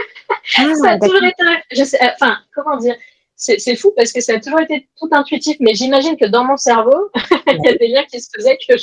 [0.59, 1.45] Ah, ça a toujours été.
[1.73, 2.97] Je sais, enfin, comment dire
[3.37, 6.57] c'est fou parce que ça a toujours été tout intuitif, mais j'imagine que dans mon
[6.57, 7.11] cerveau,
[7.47, 8.75] il y a des liens qui se faisaient que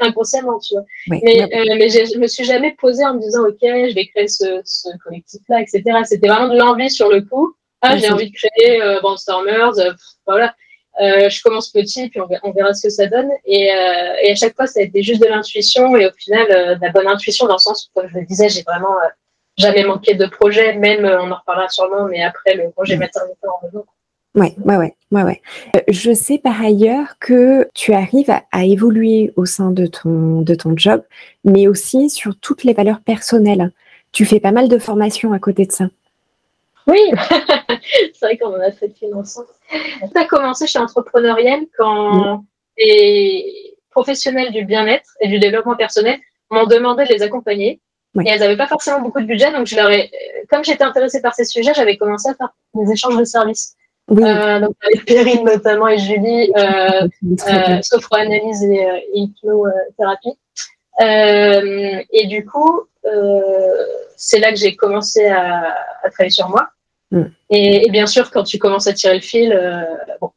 [0.00, 0.84] inconsciemment, tu vois.
[1.22, 4.28] mais, euh, mais je me suis jamais posée en me disant, OK, je vais créer
[4.28, 5.82] ce, ce collectif-là, etc.
[6.04, 7.54] C'était vraiment de l'envie sur le coup.
[7.82, 9.92] Ah, j'ai envie de créer euh, Brandstormers, euh,
[10.26, 10.54] voilà.
[11.00, 13.30] Euh, je commence petit, puis on verra, ce que ça donne.
[13.44, 16.48] Et, euh, et, à chaque fois, ça a été juste de l'intuition et au final,
[16.48, 18.96] de la bonne intuition dans le sens où, comme je le disais, j'ai vraiment
[19.58, 23.66] jamais manqué de projet, même, on en reparlera sûrement, mais après le projet maternité en
[23.66, 23.84] revenant.
[24.36, 25.42] Ouais, ouais, ouais, ouais, ouais.
[25.76, 30.54] Euh, je sais par ailleurs que tu arrives à, évoluer au sein de ton, de
[30.54, 31.02] ton job,
[31.44, 33.72] mais aussi sur toutes les valeurs personnelles.
[34.12, 35.86] Tu fais pas mal de formations à côté de ça.
[36.86, 37.00] Oui,
[38.14, 39.48] c'est vrai qu'on en a fait une ensemble.
[40.14, 42.44] Ça a commencé chez Entrepreneuriel quand
[42.78, 46.18] les professionnels du bien-être et du développement personnel
[46.50, 47.80] m'ont demandé de les accompagner.
[48.24, 50.10] Et elles n'avaient pas forcément beaucoup de budget, donc je leur ai,
[50.48, 53.76] comme j'étais intéressée par ces sujets, j'avais commencé à faire des échanges de services.
[54.08, 54.22] Oui.
[54.22, 57.08] Euh, donc avec Perrine notamment et Julie, euh,
[57.48, 60.38] euh, sophroanalyse et euh, hypnothérapie.
[61.00, 62.82] Euh, et du coup,
[64.16, 66.68] c'est là que j'ai commencé à, à, travailler sur moi.
[67.10, 67.22] Mm.
[67.50, 69.50] Et, et, bien sûr, quand tu commences à tirer le fil,
[70.20, 70.30] bon,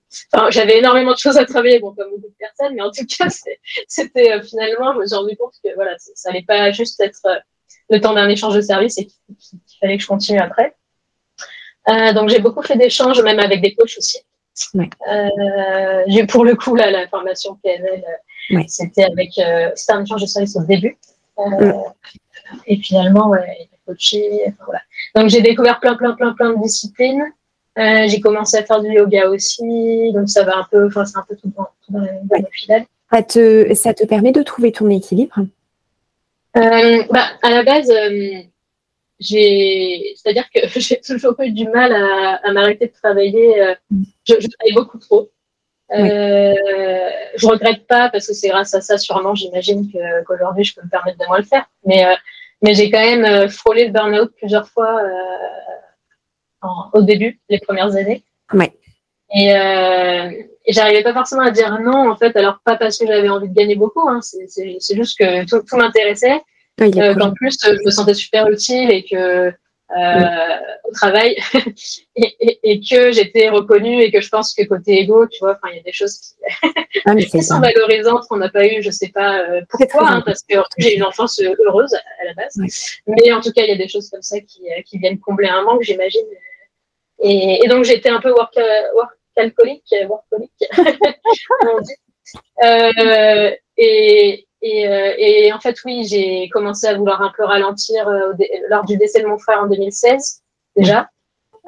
[0.49, 3.27] j'avais énormément de choses à travailler, bon, comme beaucoup de personnes, mais en tout cas,
[3.87, 7.21] c'était finalement, je me suis rendu compte que voilà, ça n'allait pas juste être
[7.89, 10.75] le temps d'un échange de service et qu'il fallait que je continue après.
[11.87, 14.19] Euh, donc j'ai beaucoup fait d'échanges, même avec des coachs aussi.
[14.75, 18.03] Euh, j'ai pour le coup là, la formation PNL,
[18.51, 19.31] euh, c'était avec
[19.75, 20.97] c'était un échange de service au début.
[22.65, 23.69] Et finalement, ouais,
[24.65, 24.81] voilà.
[25.15, 27.23] Donc j'ai découvert plein, plein, plein, plein de disciplines.
[27.77, 31.25] j'ai commencé à faire du yoga aussi, donc ça va un peu, enfin c'est un
[31.27, 32.01] peu tout dans, dans
[32.67, 32.79] la
[33.11, 35.35] Ça te, ça te permet de trouver ton équilibre?
[36.53, 37.91] Bah, À la base,
[39.19, 43.61] j'ai, c'est-à-dire que j'ai toujours eu du mal à, à m'arrêter de travailler.
[43.61, 43.75] Euh,
[44.27, 45.29] je, je, travaille beaucoup trop.
[45.91, 46.53] Euh,
[47.35, 50.81] Je regrette pas parce que c'est grâce à ça, sûrement, j'imagine que, qu'aujourd'hui, je peux
[50.83, 51.65] me permettre de moins le faire.
[51.85, 52.15] Mais, euh,
[52.61, 55.01] mais j'ai quand même euh, frôlé le burn-out plusieurs fois
[56.61, 58.23] en, au début, les premières années.
[58.53, 58.73] Ouais.
[59.33, 60.31] Et, euh,
[60.65, 63.49] et j'arrivais pas forcément à dire non, en fait, alors pas parce que j'avais envie
[63.49, 66.41] de gagner beaucoup, hein, c'est, juste que tout, tout m'intéressait
[66.81, 69.53] euh, qu'en plus je me sentais super utile et que
[69.97, 71.37] euh, au travail.
[72.15, 75.51] Et, et, et, que j'étais reconnue et que je pense que côté ego, tu vois,
[75.51, 76.35] enfin il y a des choses qui,
[77.05, 80.43] ah, qui sont valorisantes qu'on n'a pas eu, je sais pas euh, pourquoi, hein, parce
[80.43, 82.57] que j'ai une enfance heureuse à la base,
[83.07, 85.19] mais en tout cas il y a des choses comme ça qui, euh, qui viennent
[85.19, 86.25] combler un manque, j'imagine.
[87.21, 88.59] Et, et, donc j'étais un peu work,
[88.95, 90.51] work alcoolique, workaholic,
[91.73, 91.95] on dit.
[92.63, 98.07] Euh, et, et, euh, et, en fait, oui, j'ai commencé à vouloir un peu ralentir
[98.07, 98.33] euh,
[98.69, 100.41] lors du décès de mon frère en 2016,
[100.75, 101.09] déjà.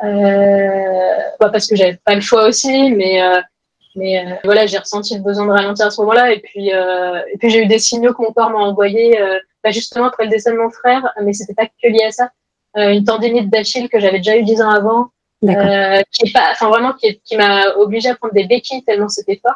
[0.04, 3.39] Euh, bah, parce que j'avais pas le choix aussi, mais, euh,
[3.95, 6.34] mais euh, voilà, j'ai ressenti le besoin de ralentir à ce moment-là.
[6.34, 9.17] Et puis, et puis j'ai eu des signaux que mon corps m'a envoyés,
[9.63, 12.30] bah, justement après le décès de mon frère, mais c'était pas que lié à ça.
[12.75, 15.10] une tendinite d'Achille que j'avais déjà eu dix ans avant,
[15.41, 19.39] qui est pas, enfin vraiment, qui, qui m'a obligé à prendre des béquilles tellement c'était
[19.41, 19.56] fort.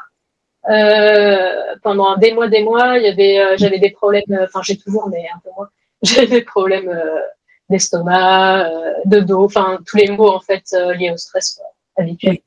[0.70, 4.62] Euh, pendant des mois, des mois, il y avait, euh, j'avais des problèmes, euh, enfin
[4.64, 5.70] j'ai toujours, mais un peu moins,
[6.02, 6.92] j'avais des problèmes
[7.70, 8.70] d'estomac,
[9.06, 10.64] de dos, enfin tous les maux en fait
[10.98, 11.62] liés au stress
[11.98, 12.40] habituel.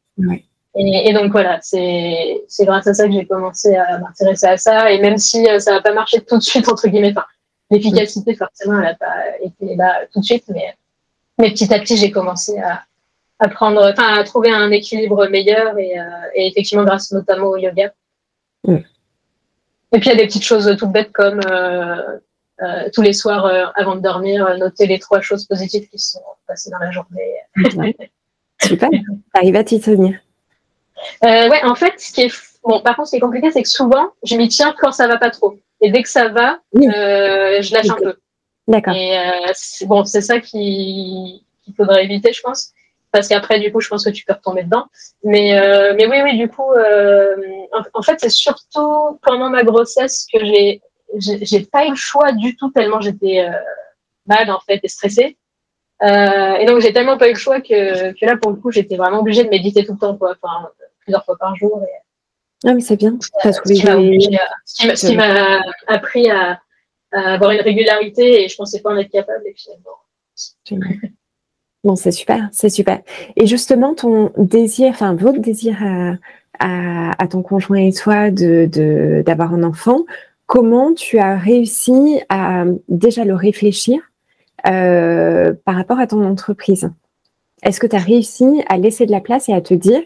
[0.74, 4.56] Et, et, donc voilà, c'est c'est grâce à ça que j'ai commencé à m'intéresser à
[4.56, 4.92] ça.
[4.92, 7.26] Et même si ça n'a pas marché tout de suite entre guillemets, enfin
[7.70, 10.74] l'efficacité forcément elle n'a pas été là tout de suite, mais
[11.38, 12.82] mais petit à petit j'ai commencé à
[13.40, 15.94] à prendre, enfin à trouver un équilibre meilleur et,
[16.34, 17.92] et effectivement grâce notamment au yoga
[19.92, 22.18] Et puis il y a des petites choses toutes bêtes comme euh,
[22.62, 26.20] euh, tous les soirs euh, avant de dormir, noter les trois choses positives qui sont
[26.46, 27.34] passées dans la journée.
[28.60, 28.90] Super,
[29.34, 30.18] arrive à t'y tenir.
[31.22, 33.68] ouais, en fait, ce qui est bon, par contre, ce qui est compliqué, c'est que
[33.68, 35.56] souvent, je m'y tiens quand ça va pas trop.
[35.80, 38.16] Et dès que ça va, je lâche un peu.
[38.66, 38.94] D'accord.
[38.94, 39.16] Et
[39.86, 41.40] bon, c'est ça qu'il
[41.76, 42.72] faudrait éviter, je pense
[43.12, 44.86] parce qu'après du coup je pense que tu peux retomber dedans.
[45.24, 47.36] Mais euh, mais oui oui du coup euh,
[47.94, 50.80] en, fait c'est surtout pendant ma grossesse que j'ai
[51.18, 53.50] j'ai pas eu le choix du tout tellement j'étais euh,
[54.26, 55.36] mal en fait et stressée.
[56.00, 58.96] Et donc j'ai tellement pas eu le choix que, que là pour le coup j'étais
[58.96, 60.34] vraiment obligée de méditer tout le temps quoi.
[60.40, 60.68] Enfin
[61.00, 61.92] plusieurs fois par jour et,
[62.66, 63.16] ah mais c'est bien.
[64.64, 66.60] Ce qui m'a appris à,
[67.12, 69.98] à, avoir une régularité et je pensais pas en être capable et finalement
[71.84, 73.00] Bon, c'est super, c'est super.
[73.36, 75.76] Et justement, ton désir, enfin votre désir
[76.58, 80.04] à, ton conjoint et toi de d'avoir un enfant,
[80.46, 84.00] comment tu as réussi à déjà le réfléchir
[84.66, 86.90] euh, par rapport à ton entreprise?
[87.62, 90.00] Est-ce que tu as réussi à laisser de la place et à te dire,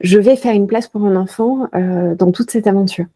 [0.00, 3.06] je vais faire une place pour un enfant euh, dans toute cette aventure?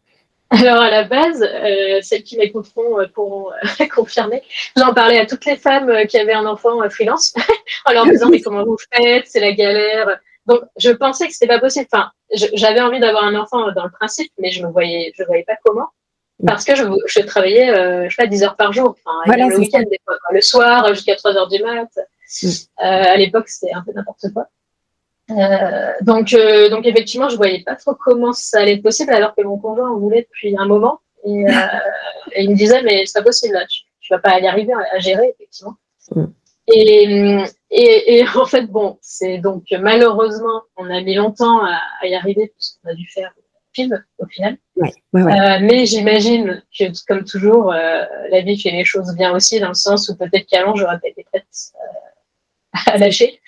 [0.53, 3.51] Alors à la base, euh, celles qui m'écouteront pourront
[3.95, 4.43] confirmer.
[4.77, 7.33] J'en parlais à toutes les femmes qui avaient un enfant freelance
[7.85, 9.27] en leur disant mais comment vous faites?
[9.27, 10.19] C'est la galère.
[10.45, 11.87] Donc je pensais que c'était pas possible.
[11.91, 12.11] Enfin,
[12.53, 15.57] j'avais envie d'avoir un enfant dans le principe, mais je me voyais, je voyais pas
[15.63, 15.87] comment.
[16.45, 18.95] Parce que je, je travaillais, euh, je sais pas, 10 heures par jour.
[19.05, 21.87] Enfin, le week-end, des fois, le soir, jusqu'à 3 heures du mat.
[22.41, 22.47] Mm.
[22.47, 24.47] Euh, à l'époque, c'était un peu n'importe quoi.
[25.31, 29.33] Euh, donc, euh, donc, effectivement, je voyais pas trop comment ça allait être possible, alors
[29.35, 30.99] que mon conjoint en voulait depuis un moment.
[31.25, 31.51] Et, euh,
[32.33, 34.73] et il me disait, mais c'est pas possible, là, tu, tu vas pas y arriver
[34.73, 35.75] à, gérer, effectivement.
[36.15, 36.25] Mm.
[36.73, 42.07] Et, et, et, en fait, bon, c'est donc malheureusement, on a mis longtemps à, à
[42.07, 43.33] y arriver, puisqu'on a dû faire
[43.73, 44.57] film au final.
[44.75, 45.31] Ouais, ouais, ouais.
[45.31, 49.69] Euh, mais j'imagine que, comme toujours, euh, la vie fait les choses bien aussi, dans
[49.69, 52.09] le sens où peut-être qu'avant, j'aurais pas été prête euh,
[52.87, 53.39] à lâcher.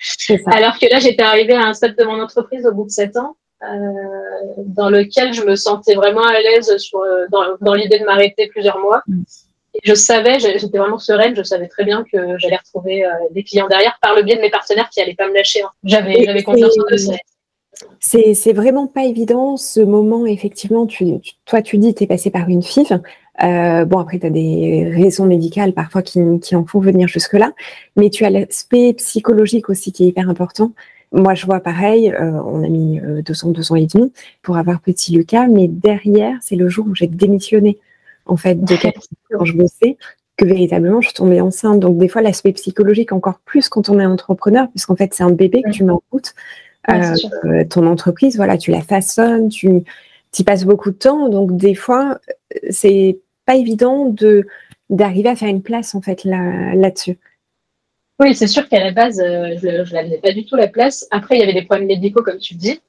[0.46, 3.16] Alors que là, j'étais arrivée à un stade de mon entreprise au bout de sept
[3.16, 3.66] ans, euh,
[4.58, 8.78] dans lequel je me sentais vraiment à l'aise sur, dans, dans l'idée de m'arrêter plusieurs
[8.78, 9.02] mois.
[9.06, 9.22] Mm.
[9.74, 13.68] Et je savais, j'étais vraiment sereine, je savais très bien que j'allais retrouver des clients
[13.68, 15.60] derrière par le biais de mes partenaires qui allaient pas me lâcher.
[15.60, 15.70] Hein.
[15.84, 17.16] J'avais, j'avais confiance en eux.
[18.00, 20.86] C'est vraiment pas évident ce moment, effectivement.
[20.86, 21.04] Tu,
[21.44, 23.00] toi, tu dis, tu es passé par une FIV.
[23.42, 27.52] Euh, bon, après, tu as des raisons médicales parfois qui, qui en font venir jusque-là,
[27.96, 30.72] mais tu as l'aspect psychologique aussi qui est hyper important.
[31.12, 34.12] Moi, je vois pareil, euh, on a mis euh, deux ans, deux ans et demi
[34.42, 37.78] pour avoir petit Lucas, mais derrière, c'est le jour où j'ai démissionné,
[38.26, 38.76] en fait, de
[39.30, 39.96] quand je bossais,
[40.36, 41.80] que véritablement je suis tombée enceinte.
[41.80, 45.30] Donc, des fois, l'aspect psychologique, encore plus quand on est entrepreneur, puisqu'en fait, c'est un
[45.30, 46.34] bébé que tu mets en route.
[46.90, 49.82] Euh, ton entreprise, voilà, tu la façonnes, tu
[50.38, 51.28] y passes beaucoup de temps.
[51.28, 52.18] Donc, des fois,
[52.70, 54.46] c'est pas évident de
[54.88, 57.18] d'arriver à faire une place, en fait, là, là-dessus.
[58.20, 61.08] oui, c'est sûr qu'à la base, euh, je n'avais pas du tout la place.
[61.10, 62.80] Après, il y avait des problèmes médicaux, comme tu dis.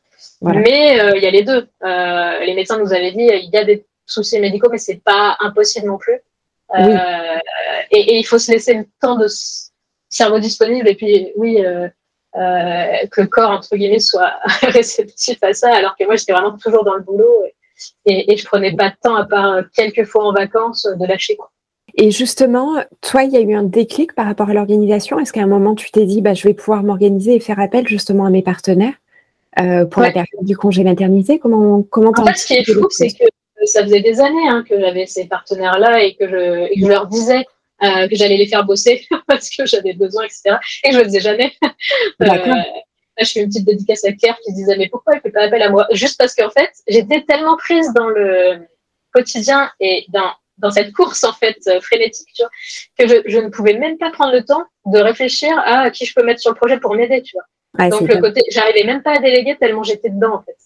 [0.42, 1.68] Mais euh, il y a les deux.
[1.82, 5.88] les médecins nous avaient dit il y a des soucis médicaux, mais c'est pas impossible
[5.88, 6.20] non plus.
[6.78, 9.28] Et, et, il faut se laisser le temps de
[10.10, 10.88] cerveau disponible.
[10.88, 11.64] Et puis, oui,
[12.38, 16.56] euh, que le corps, entre guillemets, soit réceptif à ça, alors que moi, j'étais vraiment
[16.58, 17.56] toujours dans le boulot et,
[18.06, 21.36] et, je prenais pas de temps, à part quelques fois en vacances, de lâcher.
[21.36, 21.52] Quoi.
[21.96, 25.20] Et justement, toi, il y a eu un déclic par rapport à l'organisation.
[25.20, 27.88] Est-ce qu'à un moment, tu t'es dit, bah, je vais pouvoir m'organiser et faire appel
[27.88, 28.94] justement à mes partenaires
[29.60, 31.40] euh, pour la période du congé maternité?
[31.40, 33.26] Comment comment En fait, ce qui est fou, c'est que
[33.66, 36.88] ça faisait des années hein, que j'avais ces partenaires-là et que je, et que je
[36.88, 37.46] leur disais
[37.84, 40.58] euh, que j'allais les faire bosser parce que j'avais besoin, etc.
[40.84, 41.52] Et je le faisais jamais.
[42.22, 42.64] euh,
[43.18, 45.44] là, je fais une petite dédicace à Claire qui disait mais pourquoi elle fait pas
[45.44, 45.88] appel à moi?
[45.92, 48.68] Juste parce qu'en fait, j'étais tellement prise dans le
[49.14, 52.50] quotidien et dans dans cette course en fait euh, frénétique, tu vois,
[52.98, 56.16] que je, je, ne pouvais même pas prendre le temps de réfléchir à qui je
[56.16, 57.90] peux mettre sur le projet pour m'aider, tu vois.
[57.90, 60.58] Donc le côté, j'arrivais même pas à déléguer tellement j'étais dedans en fait.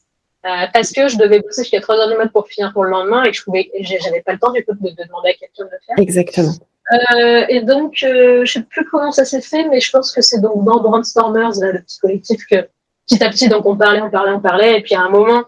[0.44, 2.90] Euh, parce que je devais bosser jusqu'à 3 heures du mat pour finir pour le
[2.90, 5.34] lendemain et que je pouvais, j'avais pas le temps du coup de, de demander à
[5.34, 5.96] quelqu'un de le faire.
[6.00, 6.54] Exactement.
[6.92, 10.22] Euh, et donc, euh, je sais plus comment ça s'est fait, mais je pense que
[10.22, 12.68] c'est donc dans Brainstormers, là, le petit collectif, que
[13.08, 15.44] petit à petit, donc on parlait, on parlait, on parlait, et puis à un moment,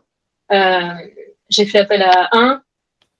[0.51, 0.93] euh,
[1.49, 2.61] j'ai fait appel à un.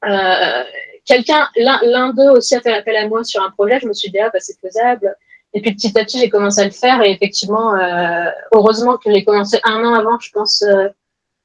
[0.06, 0.64] Euh,
[1.06, 3.80] quelqu'un, l'un d'eux aussi a fait appel à moi sur un projet.
[3.82, 5.16] Je me suis dit, ah, bah, c'est faisable.
[5.54, 9.12] Et puis petit à petit, j'ai commencé à le faire, et effectivement, euh, heureusement que
[9.12, 10.64] j'ai commencé un an avant, je pense,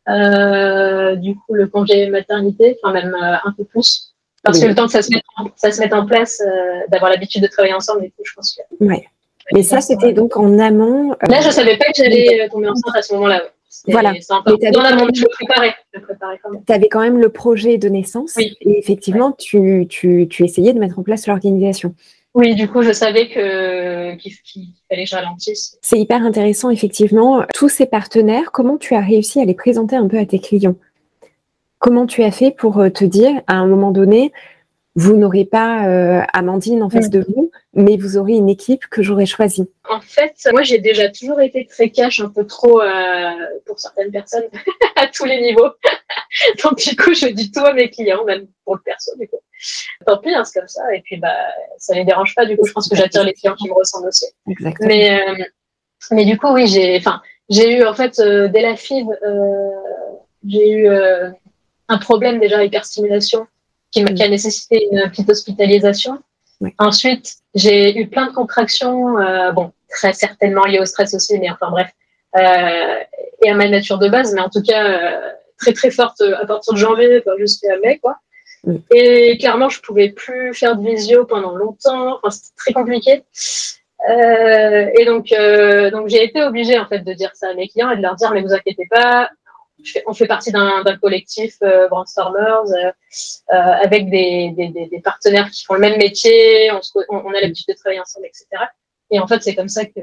[0.08, 4.07] euh, du coup, le congé maternité, enfin même un peu plus.
[4.48, 7.10] Parce que le temps que ça se mette en, ça se en place, euh, d'avoir
[7.10, 8.84] l'habitude de travailler ensemble et tout, je pense que.
[8.84, 9.06] Ouais.
[9.52, 11.12] Mais ça, c'était donc en amont.
[11.12, 13.42] Euh, Là, je ne savais pas que j'allais euh, tomber enceinte à ce moment-là.
[13.86, 14.12] Voilà.
[14.72, 15.74] Dans l'amont, je me préparais.
[16.66, 18.34] Tu avais quand même le projet de naissance.
[18.36, 18.56] Oui.
[18.62, 21.94] Et effectivement, tu, tu, tu, essayais de mettre en place l'organisation.
[22.34, 24.32] Oui, du coup, je savais que, qu'il,
[24.88, 25.78] fallait que je ralentisse.
[25.82, 27.44] C'est hyper intéressant, effectivement.
[27.54, 30.76] Tous ces partenaires, comment tu as réussi à les présenter un peu à tes clients?
[31.78, 34.32] Comment tu as fait pour euh, te dire, à un moment donné,
[34.96, 37.10] vous n'aurez pas euh, Amandine en face mm.
[37.10, 39.70] de vous, mais vous aurez une équipe que j'aurais choisie?
[39.88, 43.30] En fait, moi, j'ai déjà toujours été très cash, un peu trop euh,
[43.64, 44.48] pour certaines personnes,
[44.96, 45.70] à tous les niveaux.
[46.64, 49.38] Donc, du coup, je dis tout à mes clients, même pour le perso, du coup.
[50.04, 50.82] Tant pis, hein, c'est comme ça.
[50.92, 51.36] Et puis, bah,
[51.78, 52.44] ça ne les dérange pas.
[52.44, 54.26] Du coup, je pense que j'attire les clients qui me ressemblent aussi.
[54.50, 54.88] Exactement.
[54.88, 55.22] Mais,
[56.10, 59.06] mais du coup, oui, j'ai, enfin, j'ai eu, en fait, dès la FIV,
[60.44, 60.88] j'ai eu
[61.88, 63.46] un problème déjà hyperstimulation
[63.90, 66.18] qui, qui a nécessité une petite hospitalisation.
[66.78, 69.18] Ensuite, j'ai eu plein de contractions.
[69.18, 71.90] Euh, bon, très certainement lié au stress aussi, mais enfin bref,
[72.36, 75.20] et à ma nature de base, mais en tout cas
[75.58, 78.18] très très forte à partir de janvier jusqu'à mai, quoi.
[78.90, 82.16] Et clairement, je pouvais plus faire de visio pendant longtemps.
[82.16, 83.24] Enfin, c'était très compliqué.
[84.08, 87.68] Euh, et donc, euh, donc j'ai été obligée en fait de dire ça à mes
[87.68, 89.28] clients et de leur dire mais vous inquiétez pas,
[90.06, 92.90] on fait partie d'un collectif euh, Brainstormers euh,
[93.52, 97.66] euh, avec des, des, des, partenaires qui font le même métier, on, on, a l'habitude
[97.68, 98.46] de travailler ensemble, etc.
[99.10, 100.00] Et en fait, c'est comme ça que,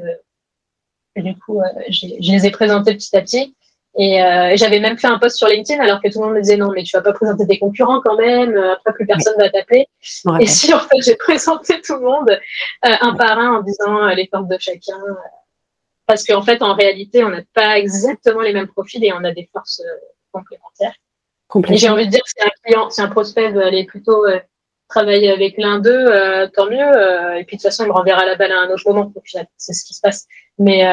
[1.15, 3.55] que du coup, je les ai présentés petit à petit.
[3.97, 6.41] Euh, et, j'avais même fait un post sur LinkedIn alors que tout le monde me
[6.41, 9.35] disait non, mais tu vas pas présenter des concurrents quand même, euh, après plus personne
[9.37, 9.87] va t'appeler.
[10.41, 14.07] Et si en fait j'ai présenté tout le monde euh, un par un en disant
[14.07, 14.99] les forces de chacun.
[16.05, 19.31] Parce qu'en fait, en réalité, on n'a pas exactement les mêmes profils et on a
[19.31, 19.81] des forces
[20.31, 20.95] complémentaires.
[21.69, 24.25] Et j'ai envie de dire que si un client, si un prospect veut aller plutôt
[24.87, 27.37] travailler avec l'un d'eux, tant mieux.
[27.37, 29.11] et puis de toute façon, il me renverra la balle à un autre moment.
[29.57, 30.27] C'est ce qui se passe.
[30.57, 30.83] Mais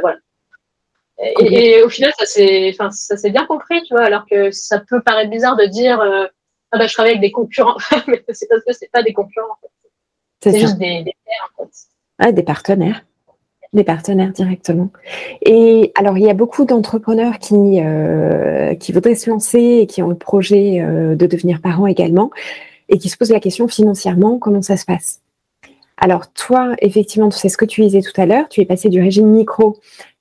[0.00, 0.18] voilà.
[1.38, 4.80] Et, au final, ça s'est, enfin, ça s'est bien compris, tu vois, alors que ça
[4.80, 6.26] peut paraître bizarre de dire, euh,
[6.72, 7.76] ah bah, je travaille avec des concurrents,
[8.08, 9.70] mais c'est parce que c'est pas des concurrents, en fait.
[10.40, 11.70] C'est juste des, des pairs, en fait.
[12.18, 13.04] Ah, des partenaires.
[13.72, 14.90] Des partenaires directement.
[15.40, 20.02] Et alors, il y a beaucoup d'entrepreneurs qui, euh, qui voudraient se lancer et qui
[20.02, 22.30] ont le projet euh, de devenir parents également
[22.90, 25.22] et qui se posent la question financièrement, comment ça se passe?
[25.96, 28.88] Alors, toi, effectivement, tu sais ce que tu disais tout à l'heure, tu es passé
[28.88, 29.78] du régime micro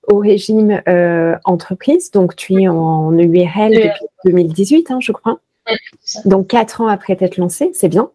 [0.07, 2.11] au régime euh, entreprise.
[2.11, 5.39] Donc, tu es en URL depuis 2018, hein, je crois.
[6.25, 8.11] Donc, quatre ans après t'être lancé, c'est bien.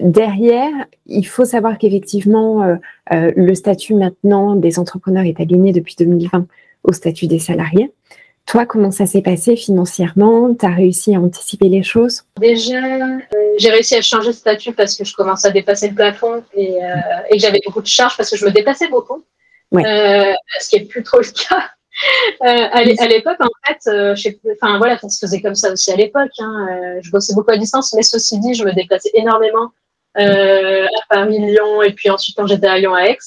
[0.00, 0.72] Derrière,
[1.06, 2.76] il faut savoir qu'effectivement, euh,
[3.12, 6.46] euh, le statut maintenant des entrepreneurs est aligné depuis 2020
[6.84, 7.92] au statut des salariés.
[8.46, 10.54] Toi, comment ça s'est passé financièrement?
[10.54, 12.22] Tu as réussi à anticiper les choses?
[12.40, 12.80] Déjà,
[13.58, 16.74] j'ai réussi à changer de statut parce que je commence à dépasser le plafond et,
[17.30, 19.24] et que j'avais beaucoup de charges parce que je me dépassais beaucoup.
[19.74, 21.70] Euh, ce qui est plus trop le cas.
[22.42, 25.90] Euh, à l'époque, en fait, euh, je enfin voilà, ça se faisait comme ça aussi
[25.92, 26.30] à l'époque.
[26.38, 29.72] Hein, je bossais beaucoup à distance, mais ceci dit, je me déplaçais énormément
[30.14, 33.18] à Paris, Lyon, et puis ensuite quand j'étais à Lyon, à Aix,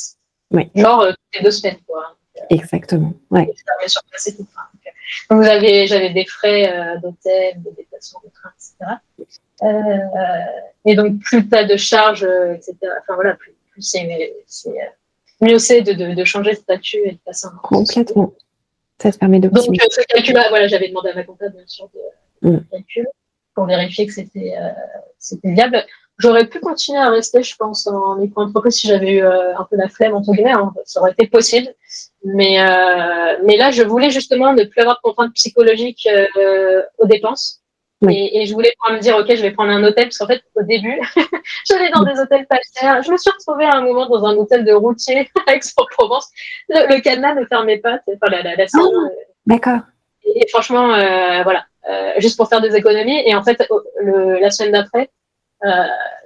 [0.76, 2.15] genre toutes les deux semaines, quoi.
[2.49, 3.13] Exactement.
[3.30, 3.49] Ouais.
[5.30, 9.99] Donc j'avais j'avais des frais d'hôtel, de déplacement de train, etc.
[10.86, 12.76] et donc plus tu as de charges, etc.
[13.01, 14.34] Enfin voilà, plus, plus c'est
[15.41, 18.34] mieux c'est de, de, de, changer de statut et de passer un Complètement.
[19.02, 21.68] Ça te permet de Donc, euh, ce calcul-là, voilà, j'avais demandé à ma comptable, bien
[21.68, 21.89] sûr,
[22.43, 22.66] de, mm.
[22.72, 23.08] calcul
[23.56, 24.70] pour vérifier que c'était euh,
[25.18, 25.86] c'était viable.
[26.18, 29.78] J'aurais pu continuer à rester, je pense, en micro-entreprise si j'avais eu euh, un peu
[29.78, 30.52] la flemme, entre guillemets.
[30.52, 30.74] Hein.
[30.84, 31.74] Ça aurait été possible.
[32.26, 36.08] Mais, euh, mais là, je voulais justement ne plus avoir de contraintes psychologiques
[36.97, 37.59] aux dépenses.
[38.08, 40.28] Et, et, je voulais pouvoir me dire, OK, je vais prendre un hôtel, parce qu'en
[40.28, 41.00] fait, au début,
[41.70, 43.04] j'allais dans des hôtels pas chers.
[43.04, 46.30] Je me suis retrouvée à un moment dans un hôtel de routier à Aix-en-Provence.
[46.70, 49.10] Le, le, cadenas ne fermait pas, enfin, la, la, la oh, euh,
[49.45, 49.80] D'accord.
[50.24, 53.22] Et, franchement, euh, voilà, euh, juste pour faire des économies.
[53.26, 53.62] Et en fait,
[54.00, 55.10] le, la semaine d'après,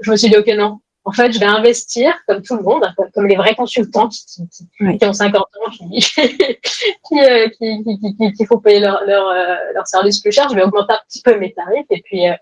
[0.02, 2.86] je me suis dit, OK, non, en fait, je vais investir comme tout le monde,
[3.14, 8.80] comme les vrais consultants qui, qui, qui ont 50 ans, qui, euh, qui, faut payer
[8.80, 10.48] leur, leur, euh, leur, service plus cher.
[10.50, 12.34] Je vais augmenter un petit peu mes tarifs et puis euh,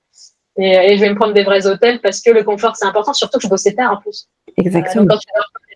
[0.58, 3.14] et, et, je vais me prendre des vrais hôtels parce que le confort c'est important,
[3.14, 4.28] surtout que je bossais tard en plus.
[4.58, 5.06] Exactement.
[5.06, 5.20] donc,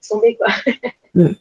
[0.09, 0.73] quand tu quoi.
[1.13, 1.29] Mm.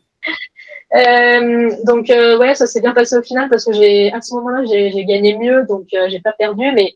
[0.95, 4.65] Euh, donc ouais, ça s'est bien passé au final parce que j'ai à ce moment-là
[4.65, 6.95] j'ai gagné mieux, donc j'ai pas perdu, mais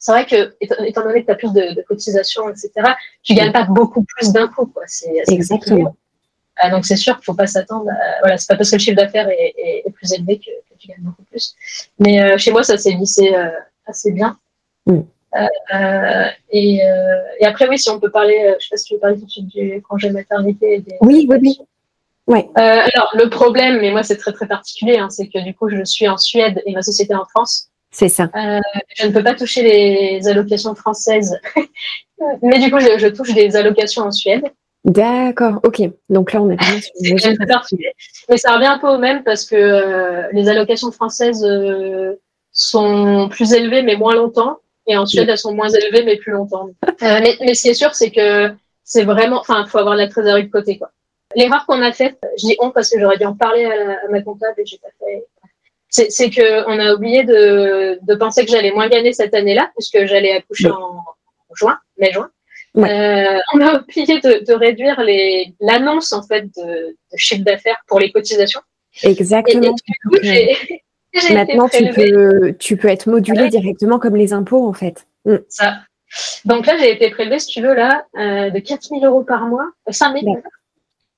[0.00, 2.70] c'est vrai que, étant donné que tu as plus de, de cotisations, etc.,
[3.22, 4.32] tu gagnes pas beaucoup plus.
[4.86, 5.96] C'est, Exactement.
[6.64, 7.88] Euh, donc, c'est sûr qu'il ne faut pas s'attendre.
[7.90, 10.44] À, voilà, c'est pas parce que le chiffre d'affaires est, est, est, plus élevé que,
[10.44, 11.54] que, tu gagnes beaucoup plus.
[11.98, 13.48] Mais euh, chez moi, ça s'est lissé euh,
[13.86, 14.38] assez bien.
[14.86, 15.00] Mm.
[15.34, 16.80] Euh, et,
[17.40, 19.18] et, après, oui, si on peut parler, je ne sais pas si tu veux parler
[19.18, 20.80] tout de suite du congé maternité.
[20.80, 21.58] Des, oui, oui, oui.
[22.26, 22.48] Ouais.
[22.56, 25.82] alors, le problème, mais moi, c'est très, très particulier, hein, c'est que du coup, je
[25.84, 27.67] suis en Suède et ma société en France.
[27.90, 28.30] C'est ça.
[28.36, 28.60] Euh,
[28.96, 31.38] je ne peux pas toucher les allocations françaises,
[32.42, 34.44] mais du coup, je, je, touche des allocations en Suède.
[34.84, 35.82] D'accord, ok.
[36.08, 37.78] Donc là, on est vraiment sur
[38.28, 42.14] Mais ça revient un peu au même parce que euh, les allocations françaises euh,
[42.52, 44.58] sont plus élevées, mais moins longtemps.
[44.86, 46.70] Et en Suède, elles sont moins élevées, mais plus longtemps.
[47.02, 48.50] Mais, mais, ce qui est sûr, c'est que
[48.84, 50.90] c'est vraiment, enfin, il faut avoir la trésorerie de côté, quoi.
[51.36, 54.08] L'erreur qu'on a faite, je dis on parce que j'aurais dû en parler à, à
[54.10, 55.26] ma comptable et j'ai pas fait
[55.88, 60.32] c'est qu'on a oublié de, de penser que j'allais moins gagner cette année-là, puisque j'allais
[60.32, 61.02] accoucher en,
[61.54, 62.30] juin, mai-juin.
[62.76, 65.00] Euh, on a oublié de, de réduire
[65.60, 68.60] l'annonce en fait de, de chiffre d'affaires pour les cotisations.
[69.02, 69.74] Exactement.
[71.32, 75.06] Maintenant, tu peux, tu peux être modulé directement comme les impôts en fait.
[75.24, 75.36] Mm.
[75.48, 75.78] Ça.
[76.44, 79.46] Donc là, j'ai été prélevé, si tu veux, là, euh, de 4 000 euros par
[79.46, 80.40] mois, 5 000,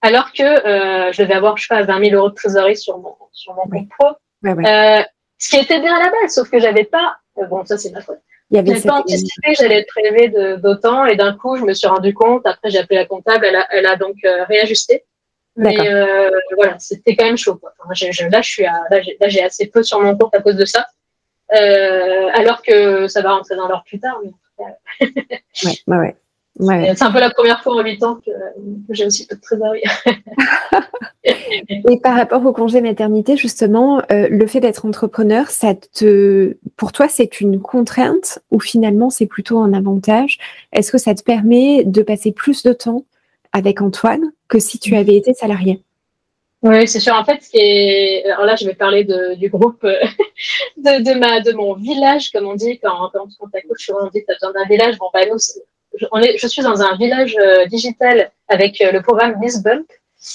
[0.00, 3.14] alors que je devais avoir, je sais pas, 20 000 euros de trésorerie sur mon,
[3.32, 4.06] sur mon compte pro.
[4.42, 7.16] Ce qui était bien à la base, sauf que j'avais pas,
[7.48, 8.18] bon, ça c'est ma faute.
[8.50, 10.28] Il y avait pas anticipé que j'allais être prélevé
[10.58, 12.44] d'autant et d'un coup, je me suis rendu compte.
[12.46, 15.04] Après, j'ai appelé la comptable, elle a, elle a donc réajusté.
[15.56, 17.56] Mais euh, voilà, c'était quand même chaud.
[17.56, 17.72] Quoi.
[17.78, 20.86] là, je suis à, là, j'ai assez peu sur mon compte à cause de ça.
[21.54, 24.20] Euh, alors que ça va rentrer dans l'heure plus tard.
[24.22, 24.68] Mais...
[25.86, 26.16] ouais, ouais,
[26.58, 26.92] ouais.
[26.96, 28.30] C'est un peu la première fois en 8 ans que,
[28.90, 29.82] j'ai aussi peu de trésorerie.
[31.24, 36.92] Et par rapport au congé maternité, justement, euh, le fait d'être entrepreneur, ça te, pour
[36.92, 40.38] toi, c'est une contrainte ou finalement c'est plutôt un avantage?
[40.72, 43.04] Est-ce que ça te permet de passer plus de temps
[43.52, 45.82] avec Antoine que si tu avais été salarié?
[46.62, 47.14] Oui, c'est sûr.
[47.14, 47.40] En fait,
[48.26, 49.96] alors là, je vais parler du groupe euh,
[50.76, 54.26] de, ma, de mon village, comme on dit quand, quand, quand t'accouches, on dit que
[54.26, 54.98] tu as besoin d'un village.
[54.98, 55.38] Bon, bah, nous,
[56.00, 59.62] je, on est, je suis dans un village euh, digital avec euh, le programme Miss
[59.62, 59.86] Bump.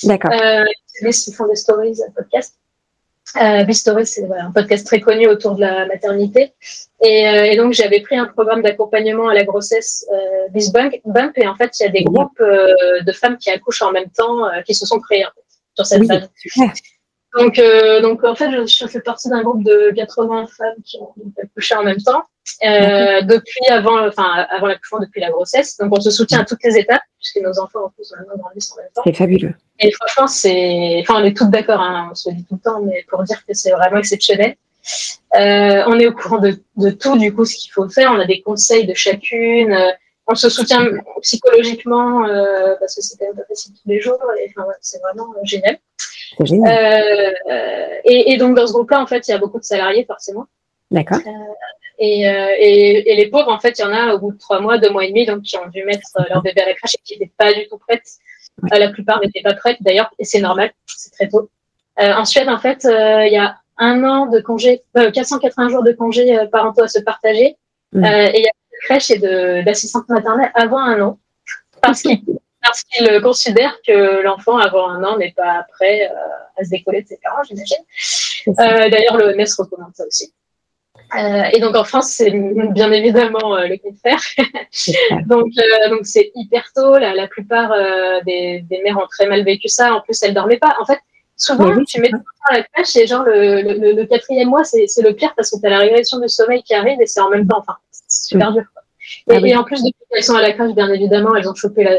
[0.03, 0.31] D'accord.
[0.31, 0.63] Euh,
[1.01, 2.55] ils font des stories, un podcast.
[3.41, 6.53] Euh, Stories, c'est un podcast très connu autour de la maternité.
[7.01, 10.61] Et, euh, et donc, j'avais pris un programme d'accompagnement à la grossesse euh,
[11.05, 11.33] Bump.
[11.35, 14.09] Et en fait, il y a des groupes euh, de femmes qui accouchent en même
[14.09, 15.43] temps qui se sont créés en fait,
[15.75, 16.69] sur cette oui,
[17.37, 20.97] Donc, euh, donc, en fait, je, je fais partie d'un groupe de 80 femmes qui
[20.99, 22.23] ont accouché en même temps.
[22.63, 25.77] Euh, depuis avant, enfin avant l'accouchement, depuis la grossesse.
[25.77, 28.77] Donc on se soutient à toutes les étapes puisque nos enfants en plus grandissent en
[28.77, 29.01] même temps.
[29.03, 29.53] C'est fabuleux.
[29.79, 32.59] Et franchement, c'est, enfin on est toutes d'accord, hein, on se le dit tout le
[32.59, 34.55] temps, mais pour dire que c'est vraiment exceptionnel.
[35.35, 38.11] Euh, on est au courant de, de, tout, du coup, ce qu'il faut faire.
[38.11, 39.75] On a des conseils de chacune.
[40.27, 40.85] Euh, on se soutient
[41.21, 44.19] psychologiquement euh, parce que c'est quand même pas facile tous les jours.
[44.39, 45.77] Et, enfin, ouais, c'est vraiment euh, génial.
[46.41, 47.35] génial.
[48.05, 50.45] Et, et, donc dans ce groupe-là, en fait, il y a beaucoup de salariés forcément.
[50.91, 51.19] D'accord.
[51.97, 54.37] Et, euh, et, et, les pauvres, en fait, il y en a au bout de
[54.37, 56.65] trois mois, deux mois et demi, donc qui ont dû mettre euh, leur bébé à
[56.65, 58.17] la crèche et qui n'étaient pas du tout prêtes.
[58.63, 61.49] Euh, la plupart n'étaient pas prêtes, d'ailleurs, et c'est normal, c'est très tôt.
[61.97, 66.37] en Suède, en fait, il y a un an de congé, 480 jours de congé
[66.51, 67.45] parentaux à se partager.
[67.45, 67.57] et
[67.93, 68.51] il y a
[68.83, 69.19] crèche et
[69.63, 71.19] d'assistante maternelle avant un an,
[71.81, 72.21] parce qu'ils
[72.91, 76.09] qu'ils considèrent que l'enfant avant un an n'est pas prêt
[76.57, 78.91] à se décoller de ses parents, j'imagine.
[78.91, 80.33] D'ailleurs, le l'OMS recommande ça aussi.
[81.13, 84.19] Euh, et donc en France, c'est bien évidemment euh, le contraire.
[85.27, 86.97] donc euh, donc c'est hyper tôt.
[86.97, 89.93] La, la plupart euh, des, des, mères ont très mal vécu ça.
[89.93, 90.75] En plus, elles dormaient pas.
[90.79, 90.99] En fait,
[91.35, 94.49] souvent tu mets tout le temps à la crèche et genre le, le, le quatrième
[94.49, 97.07] mois, c'est le pire parce que tu as la régression du sommeil qui arrive et
[97.07, 97.59] c'est en même temps.
[97.59, 98.63] Enfin, c'est super dur.
[98.73, 98.83] Quoi.
[99.35, 101.55] Et, ah et, en plus, depuis qu'elles sont à la crèche, bien évidemment, elles ont
[101.55, 101.97] chopé la,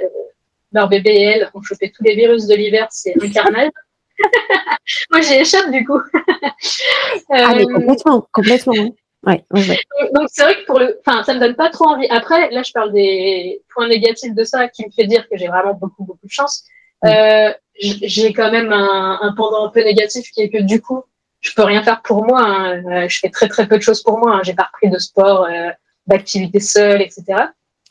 [0.72, 2.86] leur bébé et elles ont chopé tous les virus de l'hiver.
[2.90, 3.70] C'est un carnage.
[5.10, 6.00] Moi, j'y échappe du coup.
[7.30, 8.74] ah, mais complètement, complètement.
[8.78, 8.90] Hein.
[9.26, 12.06] Ouais, Donc c'est vrai que pour le, enfin ça me donne pas trop envie.
[12.10, 15.48] Après là je parle des points négatifs de ça qui me fait dire que j'ai
[15.48, 16.62] vraiment beaucoup beaucoup de chance.
[17.04, 21.04] Euh, j'ai quand même un, un, pendant un peu négatif qui est que du coup
[21.46, 22.42] je peux rien faire pour moi.
[22.42, 22.82] Hein.
[22.84, 24.36] Euh, je fais très très peu de choses pour moi.
[24.36, 24.40] Hein.
[24.44, 25.70] J'ai pas repris de sport, euh,
[26.06, 27.24] d'activité seule, etc.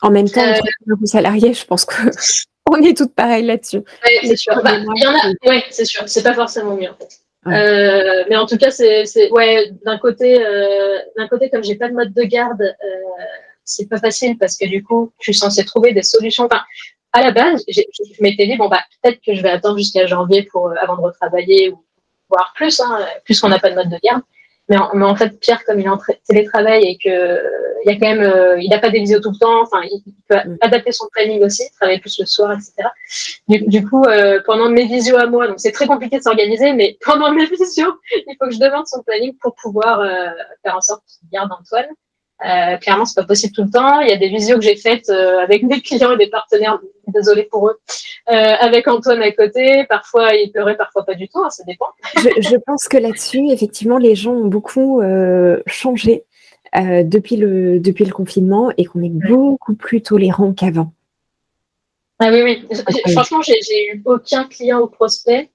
[0.02, 1.94] En même temps, euh, salarié, je pense que
[2.70, 3.78] on est toutes pareilles là-dessus.
[3.78, 4.60] Ouais, c'est sûr.
[4.62, 5.48] Bah, y en a...
[5.48, 6.02] Ouais, c'est sûr.
[6.06, 7.20] C'est pas forcément mieux en fait.
[7.46, 10.36] Euh, mais en tout cas, c'est, ouais, d'un côté,
[11.16, 12.74] d'un côté, comme j'ai pas de mode de garde,
[13.64, 16.46] c'est pas facile parce que du coup, je suis censée trouver des solutions.
[16.46, 16.62] Enfin,
[17.12, 17.82] à la base, je
[18.20, 21.70] m'étais dit bon bah peut-être que je vais attendre jusqu'à janvier pour avant de retravailler
[21.70, 21.82] ou
[22.28, 24.22] voir plus, hein, puisqu'on n'a pas de mode de garde.
[24.68, 27.40] Mais en, mais en, fait, Pierre, comme il est en télétravail et que
[27.84, 29.62] il y a quand même, euh, il n'a pas des visios tout le temps.
[29.62, 30.58] Enfin, il, peut mm.
[30.60, 32.88] adapter son planning aussi, travailler plus le soir, etc.
[33.46, 36.72] Du, du coup, euh, pendant mes visios à moi, donc c'est très compliqué de s'organiser,
[36.72, 40.30] mais pendant mes visios, il faut que je demande son planning pour pouvoir euh,
[40.64, 41.86] faire en sorte qu'il garde Antoine.
[42.44, 44.00] Euh, clairement, c'est pas possible tout le temps.
[44.00, 46.78] Il y a des visios que j'ai faites euh, avec des clients et des partenaires,
[47.08, 47.78] désolé pour eux,
[48.28, 49.84] euh, avec Antoine à côté.
[49.88, 51.86] Parfois, il pleurait, parfois pas du tout, hein, ça dépend.
[52.16, 56.24] je, je, pense que là-dessus, effectivement, les gens ont beaucoup euh, changé
[56.74, 60.92] depuis, le, depuis le confinement et qu'on est beaucoup plus tolérant qu'avant.
[62.18, 62.66] Ah oui, oui.
[63.12, 65.48] Franchement, j'ai eu aucun client ou prospect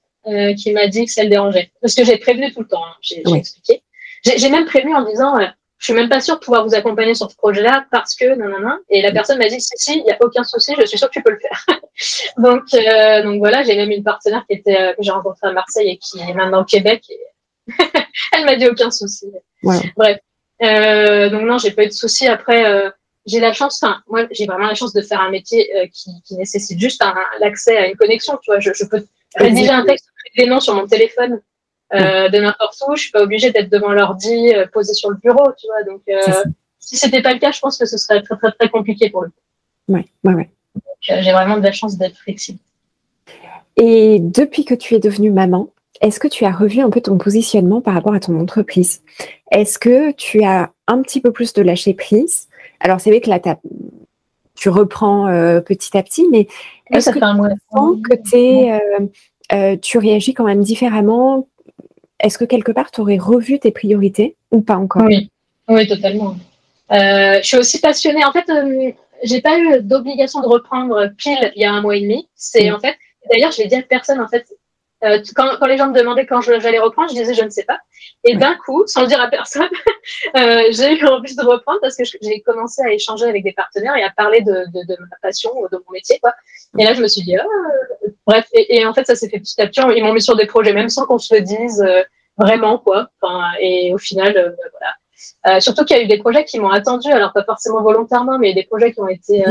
[0.57, 1.69] qui m'a dit que ça le dérangeait.
[1.79, 2.95] Parce que j'ai prévenu tout le temps, hein.
[3.01, 3.83] j'ai expliqué.
[4.23, 5.37] J'ai même prévenu en disant
[5.81, 8.47] je suis même pas sûre de pouvoir vous accompagner sur ce projet-là parce que non,
[8.47, 8.77] non, non.
[8.89, 11.07] Et la personne m'a dit, si, si, il n'y a aucun souci, je suis sûre
[11.07, 11.65] que tu peux le faire.
[12.37, 15.51] donc, euh, donc voilà, j'ai même une partenaire qui était, euh, que j'ai rencontrée à
[15.53, 17.03] Marseille et qui est maintenant au Québec.
[17.09, 17.19] Et
[18.33, 19.25] elle m'a dit aucun souci.
[19.63, 19.79] Ouais.
[19.97, 20.19] Bref.
[20.61, 22.27] Euh, donc non, j'ai pas eu de souci.
[22.27, 22.91] Après, euh,
[23.25, 26.11] j'ai la chance, enfin, moi, j'ai vraiment la chance de faire un métier euh, qui,
[26.23, 27.03] qui, nécessite juste
[27.39, 28.37] l'accès à une connexion.
[28.43, 29.03] Tu vois, je, je peux
[29.35, 30.05] rédiger un texte,
[30.37, 31.41] des noms sur mon téléphone
[31.93, 32.95] euh, de n'importe où.
[32.95, 35.83] Je suis pas obligée d'être devant l'ordi, euh, posée sur le bureau, tu vois.
[35.83, 36.43] Donc, euh,
[36.79, 39.25] si c'était pas le cas, je pense que ce serait très très très compliqué pour
[39.87, 40.49] ouais, ouais.
[40.75, 42.59] Donc, euh, j'ai vraiment de la chance d'être flexible.
[43.77, 45.69] Et depuis que tu es devenue maman,
[46.01, 49.01] est-ce que tu as revu un peu ton positionnement par rapport à ton entreprise?
[49.51, 52.47] Est-ce que tu as un petit peu plus de lâcher prise?
[52.79, 53.39] Alors c'est vrai que là,
[54.55, 56.47] tu reprends euh, petit à petit, mais
[56.91, 59.07] est-ce que tu sens que euh,
[59.53, 61.47] euh, tu réagis quand même différemment?
[62.21, 65.03] Est-ce que quelque part, tu aurais revu tes priorités ou pas encore?
[65.03, 65.29] Oui,
[65.67, 66.35] oui totalement.
[66.89, 68.23] je suis aussi passionnée.
[68.23, 68.45] En fait,
[69.23, 72.27] j'ai pas eu d'obligation de reprendre pile il y a un mois et demi.
[72.35, 72.75] C'est mm.
[72.75, 72.95] en fait,
[73.29, 74.19] d'ailleurs, je l'ai dit à personne.
[74.19, 74.45] En fait,
[75.03, 77.63] euh, quand, quand, les gens me demandaient quand j'allais reprendre, je disais je ne sais
[77.63, 77.79] pas.
[78.23, 79.69] Et d'un coup, sans le dire à personne,
[80.37, 83.95] euh, j'ai eu envie de reprendre parce que j'ai commencé à échanger avec des partenaires
[83.95, 86.19] et à parler de, de, de ma passion, de mon métier.
[86.19, 86.33] Quoi.
[86.77, 87.47] Et là, je me suis dit, oh,
[88.27, 88.47] bref.
[88.53, 89.81] Et, et, en fait, ça s'est fait petit à petit.
[89.95, 92.01] Ils m'ont mis sur des projets, même sans qu'on se le dise euh,
[92.37, 92.77] vraiment.
[92.77, 93.09] quoi.
[93.21, 94.51] Enfin, et au final, euh,
[95.43, 95.59] voilà.
[95.59, 98.53] surtout qu'il y a eu des projets qui m'ont attendu, alors pas forcément volontairement, mais
[98.53, 99.43] des projets qui ont été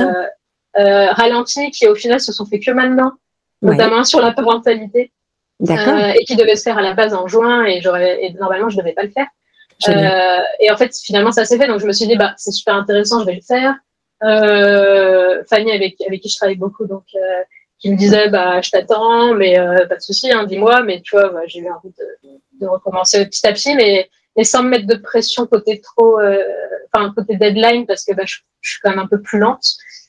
[0.75, 3.13] ralentis, qui au final se sont fait que maintenant,
[3.63, 5.13] notamment sur la parentalité.
[5.69, 7.83] Euh, et qui devait se faire à la base en juin et,
[8.23, 9.27] et normalement je devais pas le faire.
[9.89, 12.51] Euh, et en fait finalement ça s'est fait donc je me suis dit bah c'est
[12.51, 13.75] super intéressant je vais le faire.
[14.23, 17.43] Euh, Fanny avec avec qui je travaille beaucoup donc euh,
[17.81, 21.17] qui me disait bah je t'attends mais euh, pas de souci hein, dis-moi mais tu
[21.17, 22.29] vois bah, j'ai eu envie de,
[22.61, 26.19] de, recommencer petit à petit mais, mais sans me mettre de pression côté trop
[26.93, 29.67] enfin côté deadline parce que bah, je, je, suis quand même un peu plus lente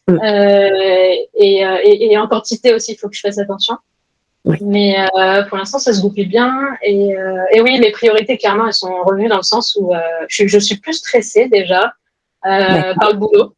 [0.08, 0.20] mm.
[0.24, 3.78] et, et, et en quantité aussi il faut que je fasse attention.
[4.44, 6.76] Mais euh, pour l'instant, ça se goupille bien.
[6.82, 10.00] Et, euh, et, oui, mes priorités, clairement, elles sont revenues dans le sens où euh,
[10.28, 11.94] je, je, suis plus stressée déjà
[12.46, 13.54] euh, par le boulot.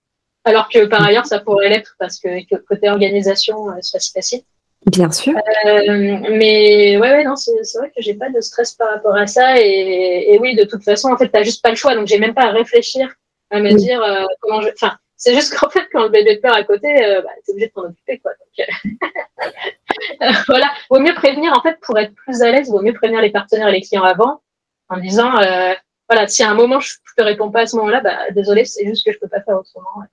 [0.45, 2.27] Alors que par ailleurs, ça pourrait l'être parce que
[2.67, 4.41] côté organisation, euh, c'est pas si facile.
[4.85, 5.33] Bien sûr.
[5.65, 9.57] mais ouais, ouais, non, c'est vrai que j'ai pas de stress par rapport à ça.
[9.57, 11.95] Et, et oui, de toute façon, en fait, t'as juste pas le choix.
[11.95, 13.09] Donc, j'ai même pas à réfléchir
[13.49, 14.01] à me dire
[14.41, 14.69] comment je.
[14.69, 17.67] Enfin, c'est juste qu'en fait, quand le bébé pleure à côté, euh, bah, t'es obligé
[17.67, 18.31] de t'en occuper, quoi.
[18.33, 18.67] Donc,
[20.21, 23.21] euh, voilà, vaut mieux prévenir, en fait, pour être plus à l'aise, vaut mieux prévenir
[23.21, 24.41] les partenaires et les clients avant,
[24.89, 25.73] en disant, euh,
[26.09, 28.85] voilà, si à un moment je te réponds pas à ce moment-là, bah, désolé, c'est
[28.85, 30.03] juste que je peux pas faire autrement.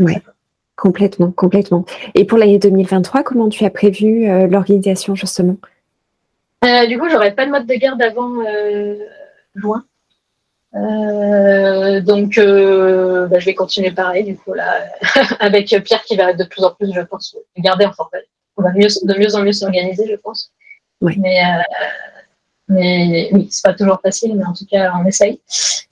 [0.00, 0.14] Oui,
[0.76, 1.84] complètement, complètement.
[2.14, 5.56] Et pour l'année 2023, comment tu as prévu euh, l'organisation, justement?
[6.64, 8.42] Euh, Du coup, j'aurais pas de mode de garde avant
[9.54, 9.84] juin.
[10.74, 14.86] Euh, donc, euh, bah, je vais continuer pareil, du coup, là,
[15.40, 18.26] avec Pierre qui va de plus en plus, je pense, garder en forfait.
[18.56, 20.52] On va mieux, de mieux en mieux s'organiser, je pense.
[21.00, 21.42] Mais,
[22.72, 25.40] mais oui, c'est pas toujours facile, mais en tout cas, on essaye.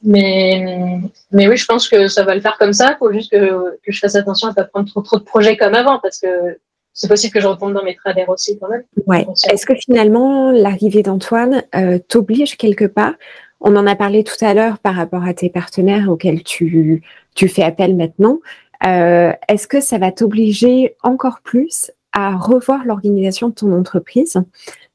[0.02, 0.98] Mais,
[1.30, 2.92] mais oui, je pense que ça va le faire comme ça.
[2.92, 5.56] Il faut juste que, que je fasse attention à pas prendre trop, trop de projets
[5.56, 6.58] comme avant, parce que
[6.92, 8.82] c'est possible que je retombe dans mes travers aussi quand même.
[9.06, 9.26] Ouais.
[9.50, 13.14] Est-ce que finalement, l'arrivée d'Antoine euh, t'oblige quelque part?
[13.60, 17.02] On en a parlé tout à l'heure par rapport à tes partenaires auxquels tu,
[17.34, 18.40] tu fais appel maintenant.
[18.86, 24.42] Euh, est-ce que ça va t'obliger encore plus à revoir l'organisation de ton entreprise,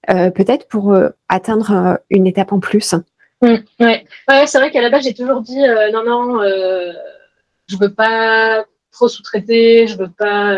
[0.09, 2.93] euh, peut-être pour euh, atteindre une étape en plus
[3.41, 4.05] mmh, ouais.
[4.45, 5.61] c'est vrai qu'à la base, j'ai toujours dit
[5.93, 10.57] non, non, je veux pas trop sous-traiter, je veux pas.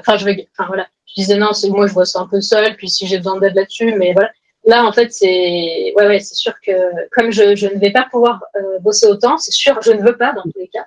[0.00, 0.34] Enfin, je veux.
[0.52, 0.86] Enfin, voilà.
[1.06, 3.94] Je disais non, moi, je vois un peu seul, puis si j'ai besoin d'aide là-dessus,
[3.96, 4.30] mais voilà
[4.66, 6.72] là, en fait, c'est ouais, ouais, c'est sûr que
[7.12, 10.16] comme je, je, ne vais pas pouvoir euh, bosser autant, c'est sûr, je ne veux
[10.16, 10.86] pas dans tous les cas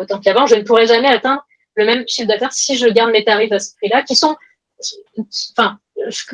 [0.00, 0.46] autant qu'avant.
[0.46, 1.44] Je ne pourrai jamais atteindre
[1.74, 4.36] le même chiffre d'affaires si je garde mes tarifs à ce prix-là, qui sont,
[5.56, 5.78] enfin,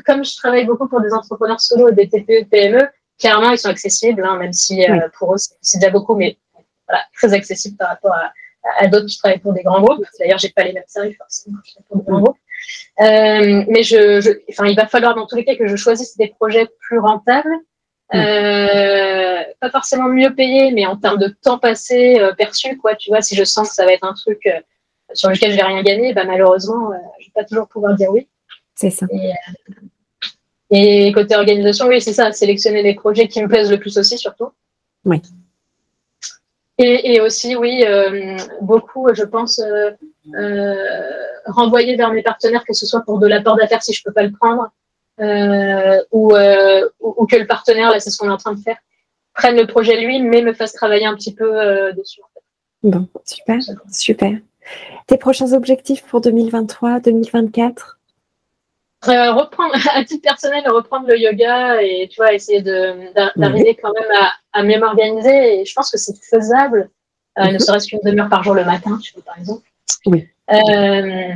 [0.06, 2.88] comme je travaille beaucoup pour des entrepreneurs solo et des TPE, PME,
[3.18, 6.38] clairement, ils sont accessibles, hein, même si euh, pour eux, c'est déjà beaucoup, mais
[6.88, 8.32] voilà, très accessible par rapport à,
[8.78, 10.04] à d'autres qui travaillent pour des grands groupes.
[10.18, 12.38] D'ailleurs, j'ai pas les mêmes tarifs forcément pour des grands groupes.
[13.00, 16.16] Euh, mais je, je, enfin, il va falloir dans tous les cas que je choisisse
[16.16, 17.54] des projets plus rentables,
[18.12, 22.96] euh, pas forcément mieux payés, mais en termes de temps passé perçu, quoi.
[22.96, 24.46] Tu vois, si je sens que ça va être un truc
[25.14, 28.10] sur lequel je vais rien gagner, bah malheureusement, euh, je vais pas toujours pouvoir dire
[28.10, 28.28] oui.
[28.74, 29.06] C'est ça.
[30.70, 33.98] Et, et, côté organisation, oui, c'est ça, sélectionner les projets qui me plaisent le plus
[33.98, 34.48] aussi, surtout.
[35.04, 35.20] Oui.
[36.78, 37.84] Et, et aussi, oui,
[38.60, 39.60] beaucoup, je pense
[40.34, 41.12] euh,
[41.46, 44.22] renvoyer vers mes partenaires, que ce soit pour de l'apport d'affaires si je peux pas
[44.22, 44.70] le prendre,
[45.20, 48.60] euh, ou, euh, ou, que le partenaire, là c'est ce qu'on est en train de
[48.60, 48.76] faire,
[49.34, 52.20] prenne le projet lui, mais me fasse travailler un petit peu dessus.
[52.82, 53.58] Bon, super,
[53.90, 54.38] super.
[55.06, 57.98] Tes prochains objectifs pour 2023, 2024
[59.08, 64.10] euh, reprendre à titre personnel reprendre le yoga et tu vois essayer d'arriver quand même
[64.14, 66.90] à, à mieux m'organiser et je pense que c'est faisable
[67.38, 67.58] euh, ne mhm.
[67.60, 69.62] serait-ce qu'une demi-heure par jour le matin tu vois par exemple
[70.06, 70.28] oui.
[70.50, 71.34] Euh,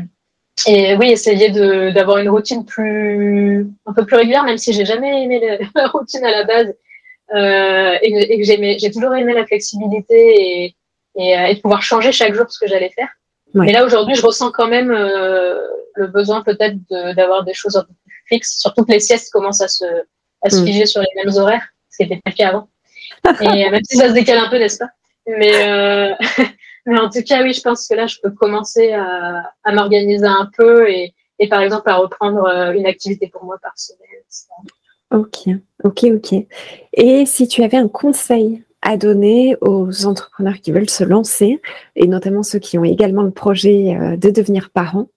[0.66, 1.50] et oui, essayer
[1.92, 6.24] d'avoir une routine plus, un peu plus régulière, même si j'ai jamais aimé la, routine
[6.24, 6.74] à la base.
[7.34, 10.76] Euh, et, que j'ai toujours aimé la flexibilité et,
[11.16, 13.08] et, et, pouvoir changer chaque jour ce que j'allais faire.
[13.54, 16.76] Mais là, aujourd'hui, je ressens quand même le besoin peut-être
[17.14, 19.84] d'avoir des choses un peu plus fixes, surtout que les siestes commencent à se,
[20.42, 20.66] à se mm.
[20.66, 22.68] figer sur les mêmes horaires, ce qui était pas le cas avant.
[23.40, 24.90] Et même si ça se décale un peu, n'est-ce pas?
[25.26, 26.14] Mais,
[26.86, 30.26] mais en tout cas, oui, je pense que là, je peux commencer à, à m'organiser
[30.26, 34.00] un peu et, et par exemple à reprendre une activité pour moi par semaine.
[35.10, 35.48] Ok,
[35.84, 36.46] ok, ok.
[36.94, 41.60] Et si tu avais un conseil à donner aux entrepreneurs qui veulent se lancer,
[41.96, 45.08] et notamment ceux qui ont également le projet euh, de devenir parents,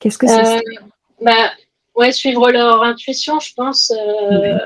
[0.00, 0.60] qu'est-ce que c'est euh,
[1.22, 1.52] bah,
[1.94, 4.58] ouais, Suivre leur intuition, je pense, euh,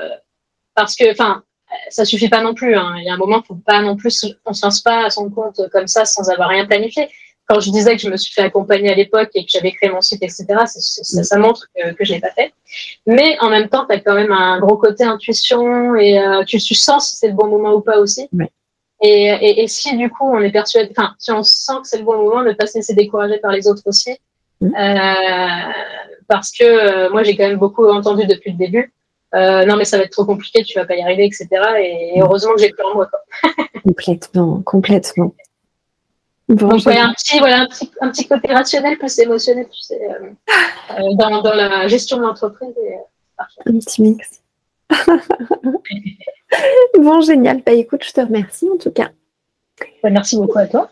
[0.73, 1.43] parce que, enfin,
[1.89, 2.75] ça suffit pas non plus.
[2.75, 2.95] Hein.
[2.97, 5.29] Il y a un moment, faut pas non plus, on se lance pas à son
[5.29, 7.07] compte comme ça sans avoir rien planifié
[7.47, 9.89] quand je disais que je me suis fait accompagner à l'époque et que j'avais créé
[9.89, 12.53] mon site, etc., ça, ça, montre que, que je l'ai pas fait.
[13.05, 16.57] Mais en même temps, tu as quand même un gros côté intuition et euh, tu,
[16.59, 18.29] tu, sens si c'est le bon moment ou pas aussi.
[19.01, 21.97] Et, et, et, si du coup on est persuadé, enfin, si on sent que c'est
[21.97, 24.17] le bon moment, ne pas se laisser décourager par les autres aussi.
[24.63, 25.71] Euh,
[26.27, 28.93] parce que euh, moi, j'ai quand même beaucoup entendu depuis le début.
[29.33, 31.47] Euh, non, mais ça va être trop compliqué, tu vas pas y arriver, etc.
[31.79, 33.09] Et, heureusement que j'ai cru en moi.
[33.83, 35.33] complètement, complètement.
[36.47, 39.99] Donc, ouais, un, petit, voilà, un, petit, un petit côté rationnel plus émotionnel, tu sais,
[39.99, 40.29] euh,
[40.99, 42.73] euh, dans, dans, la gestion de l'entreprise.
[42.77, 44.41] Euh, un petit mix.
[46.99, 47.63] bon, génial.
[47.65, 49.09] Bah, écoute, je te remercie en tout cas.
[50.03, 50.91] Bah, merci beaucoup à toi.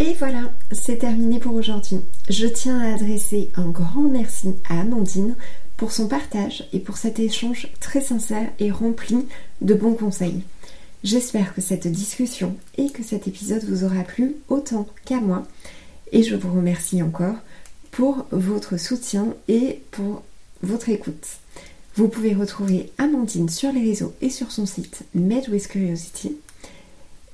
[0.00, 0.42] Et voilà,
[0.72, 2.00] c'est terminé pour aujourd'hui.
[2.28, 5.36] Je tiens à adresser un grand merci à Amandine
[5.76, 9.26] pour son partage et pour cet échange très sincère et rempli
[9.60, 10.42] de bons conseils.
[11.04, 15.46] J'espère que cette discussion et que cet épisode vous aura plu autant qu'à moi.
[16.12, 17.36] Et je vous remercie encore
[17.90, 20.22] pour votre soutien et pour
[20.62, 21.26] votre écoute.
[21.94, 26.36] Vous pouvez retrouver Amandine sur les réseaux et sur son site Made with Curiosity.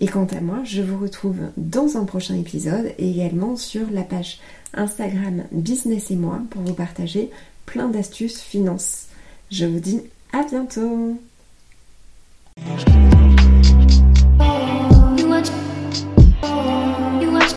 [0.00, 4.02] Et quant à moi, je vous retrouve dans un prochain épisode et également sur la
[4.02, 4.40] page
[4.74, 7.30] Instagram Business et moi pour vous partager
[7.64, 9.06] plein d'astuces finances.
[9.50, 10.00] Je vous dis
[10.32, 11.16] à bientôt
[13.64, 14.03] Thank you.